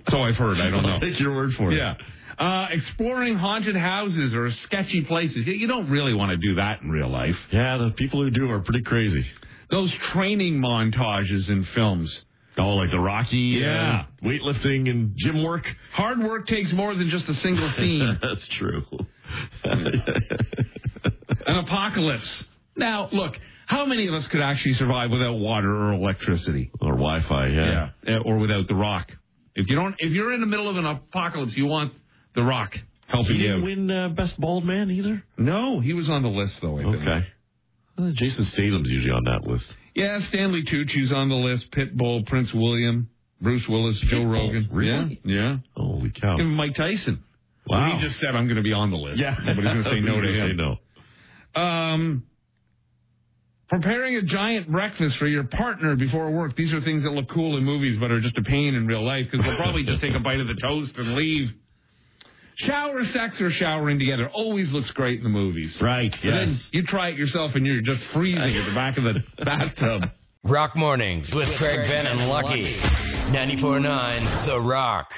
so 0.08 0.22
I've 0.22 0.36
heard. 0.36 0.60
I 0.60 0.70
don't 0.70 0.84
know. 0.84 0.90
I'll 0.90 1.00
take 1.00 1.20
your 1.20 1.36
word 1.36 1.52
for 1.58 1.72
it. 1.72 1.78
Yeah. 1.78 1.96
Uh, 2.40 2.68
exploring 2.72 3.36
haunted 3.36 3.76
houses 3.76 4.34
or 4.34 4.50
sketchy 4.64 5.04
places. 5.04 5.46
You 5.46 5.68
don't 5.68 5.90
really 5.90 6.14
want 6.14 6.32
to 6.32 6.38
do 6.38 6.56
that 6.56 6.82
in 6.82 6.90
real 6.90 7.10
life. 7.10 7.36
Yeah, 7.52 7.78
the 7.78 7.92
people 7.96 8.22
who 8.24 8.32
do 8.32 8.50
are 8.50 8.62
pretty 8.62 8.84
crazy. 8.84 9.24
Those 9.70 9.94
training 10.14 10.56
montages 10.60 11.50
in 11.50 11.66
films. 11.76 12.10
Oh, 12.58 12.76
like 12.76 12.92
the 12.92 13.00
Rocky, 13.00 13.60
Yeah. 13.62 14.02
uh, 14.02 14.26
weightlifting 14.26 14.90
and 14.90 15.14
gym 15.18 15.44
work. 15.44 15.64
Hard 15.94 16.20
work 16.20 16.48
takes 16.48 16.72
more 16.74 16.94
than 16.96 17.10
just 17.10 17.28
a 17.30 17.34
single 17.36 17.70
scene. 17.78 18.18
That's 18.22 18.50
true. 18.60 18.84
An 19.64 21.56
apocalypse. 21.66 22.44
Now, 22.76 23.10
look, 23.12 23.34
how 23.68 23.86
many 23.86 24.08
of 24.08 24.14
us 24.14 24.28
could 24.32 24.42
actually 24.42 24.74
survive 24.74 25.12
without 25.12 25.40
water 25.40 25.70
or 25.70 25.94
electricity? 25.94 26.72
or 26.82 26.92
Wi-Fi, 26.94 27.48
yeah. 27.48 27.90
Uh, 28.08 28.20
Or 28.26 28.38
without 28.38 28.68
the 28.68 28.76
rock? 28.76 29.08
If 29.56 29.68
you 29.70 29.76
don't, 29.76 29.96
if 30.00 30.12
you're 30.14 30.34
in 30.34 30.40
the 30.42 30.48
middle 30.48 30.70
of 30.70 30.78
an 30.78 30.86
apocalypse, 30.86 31.54
you 31.56 31.66
want 31.66 31.94
the 32.36 32.44
rock 32.44 32.72
helping 33.08 33.36
He 33.36 33.42
you. 33.44 33.48
didn't 33.56 33.64
win 33.64 33.92
uh, 33.92 34.10
best 34.10 34.40
bald 34.40 34.64
man 34.66 34.90
either. 34.90 35.22
No, 35.38 35.80
he 35.82 35.94
was 35.94 36.10
on 36.10 36.22
the 36.24 36.30
list 36.30 36.54
though. 36.62 36.80
I 36.80 36.84
think. 36.84 37.26
Uh, 37.98 38.12
Jason 38.14 38.46
Statham's 38.46 38.90
usually 38.90 39.12
on 39.12 39.24
that 39.26 39.50
list. 39.50 39.66
Yeah, 39.96 40.20
Stanley 40.30 40.64
Tucci's 40.64 41.12
on 41.12 41.30
the 41.30 41.36
list. 41.36 41.66
Pitbull, 41.72 42.26
Prince 42.26 42.50
William, 42.54 43.10
Bruce 43.42 43.66
Willis, 43.68 44.00
Joe 44.10 44.18
Pitbull, 44.18 44.32
Rogan. 44.32 44.70
really? 44.72 45.22
Yeah, 45.26 45.36
yeah. 45.36 45.58
Holy 45.76 46.12
cow! 46.12 46.36
Even 46.36 46.52
Mike 46.52 46.76
Tyson. 46.76 47.24
Wow. 47.68 47.98
He 47.98 48.04
just 48.06 48.20
said 48.20 48.30
I'm 48.36 48.46
going 48.46 48.58
to 48.58 48.64
be 48.64 48.74
on 48.74 48.90
the 48.90 48.98
list. 48.98 49.20
Yeah, 49.20 49.36
nobody's 49.44 49.66
going 49.66 49.84
to 49.84 49.90
say 49.90 50.00
no 50.02 50.20
to 50.22 50.28
him. 50.28 50.58
No. 50.58 51.62
Um, 51.62 52.24
preparing 53.70 54.16
a 54.18 54.24
giant 54.24 54.70
breakfast 54.72 55.18
for 55.18 55.28
your 55.28 55.44
partner 55.44 55.96
before 55.96 56.32
work. 56.32 56.56
These 56.56 56.74
are 56.74 56.82
things 56.82 57.04
that 57.04 57.12
look 57.12 57.30
cool 57.34 57.58
in 57.58 57.64
movies, 57.64 57.98
but 58.00 58.12
are 58.12 58.20
just 58.20 58.38
a 58.38 58.44
pain 58.44 58.74
in 58.76 58.88
real 58.88 59.06
life 59.06 59.28
because 59.32 59.46
they'll 59.46 59.58
probably 59.58 59.84
just 59.84 60.02
take 60.02 60.16
a 60.16 60.20
bite 60.20 60.40
of 60.40 60.48
the 60.48 60.60
toast 60.62 60.94
and 60.98 61.16
leave. 61.16 61.50
Shower 62.56 63.04
sex 63.14 63.40
or 63.42 63.50
showering 63.52 63.98
together 64.00 64.30
always 64.34 64.72
looks 64.72 64.92
great 64.92 65.18
in 65.18 65.24
the 65.24 65.30
movies. 65.30 65.78
Right. 65.82 66.12
But 66.24 66.30
then 66.32 66.60
you 66.72 66.84
try 66.86 67.10
it 67.10 67.18
yourself 67.18 67.52
and 67.56 67.66
you're 67.66 67.82
just 67.82 68.02
freezing 68.14 68.56
at 68.58 68.66
the 68.68 68.76
back 68.76 68.98
of 68.98 69.04
the 69.04 69.24
bathtub. 69.46 70.10
Rock 70.44 70.76
Mornings 70.76 71.34
with 71.36 71.56
Craig 71.58 71.86
Venn 71.88 72.08
and 72.08 72.28
Lucky. 72.28 72.74
94.9 73.32 74.46
The 74.46 74.60
Rock. 74.60 75.14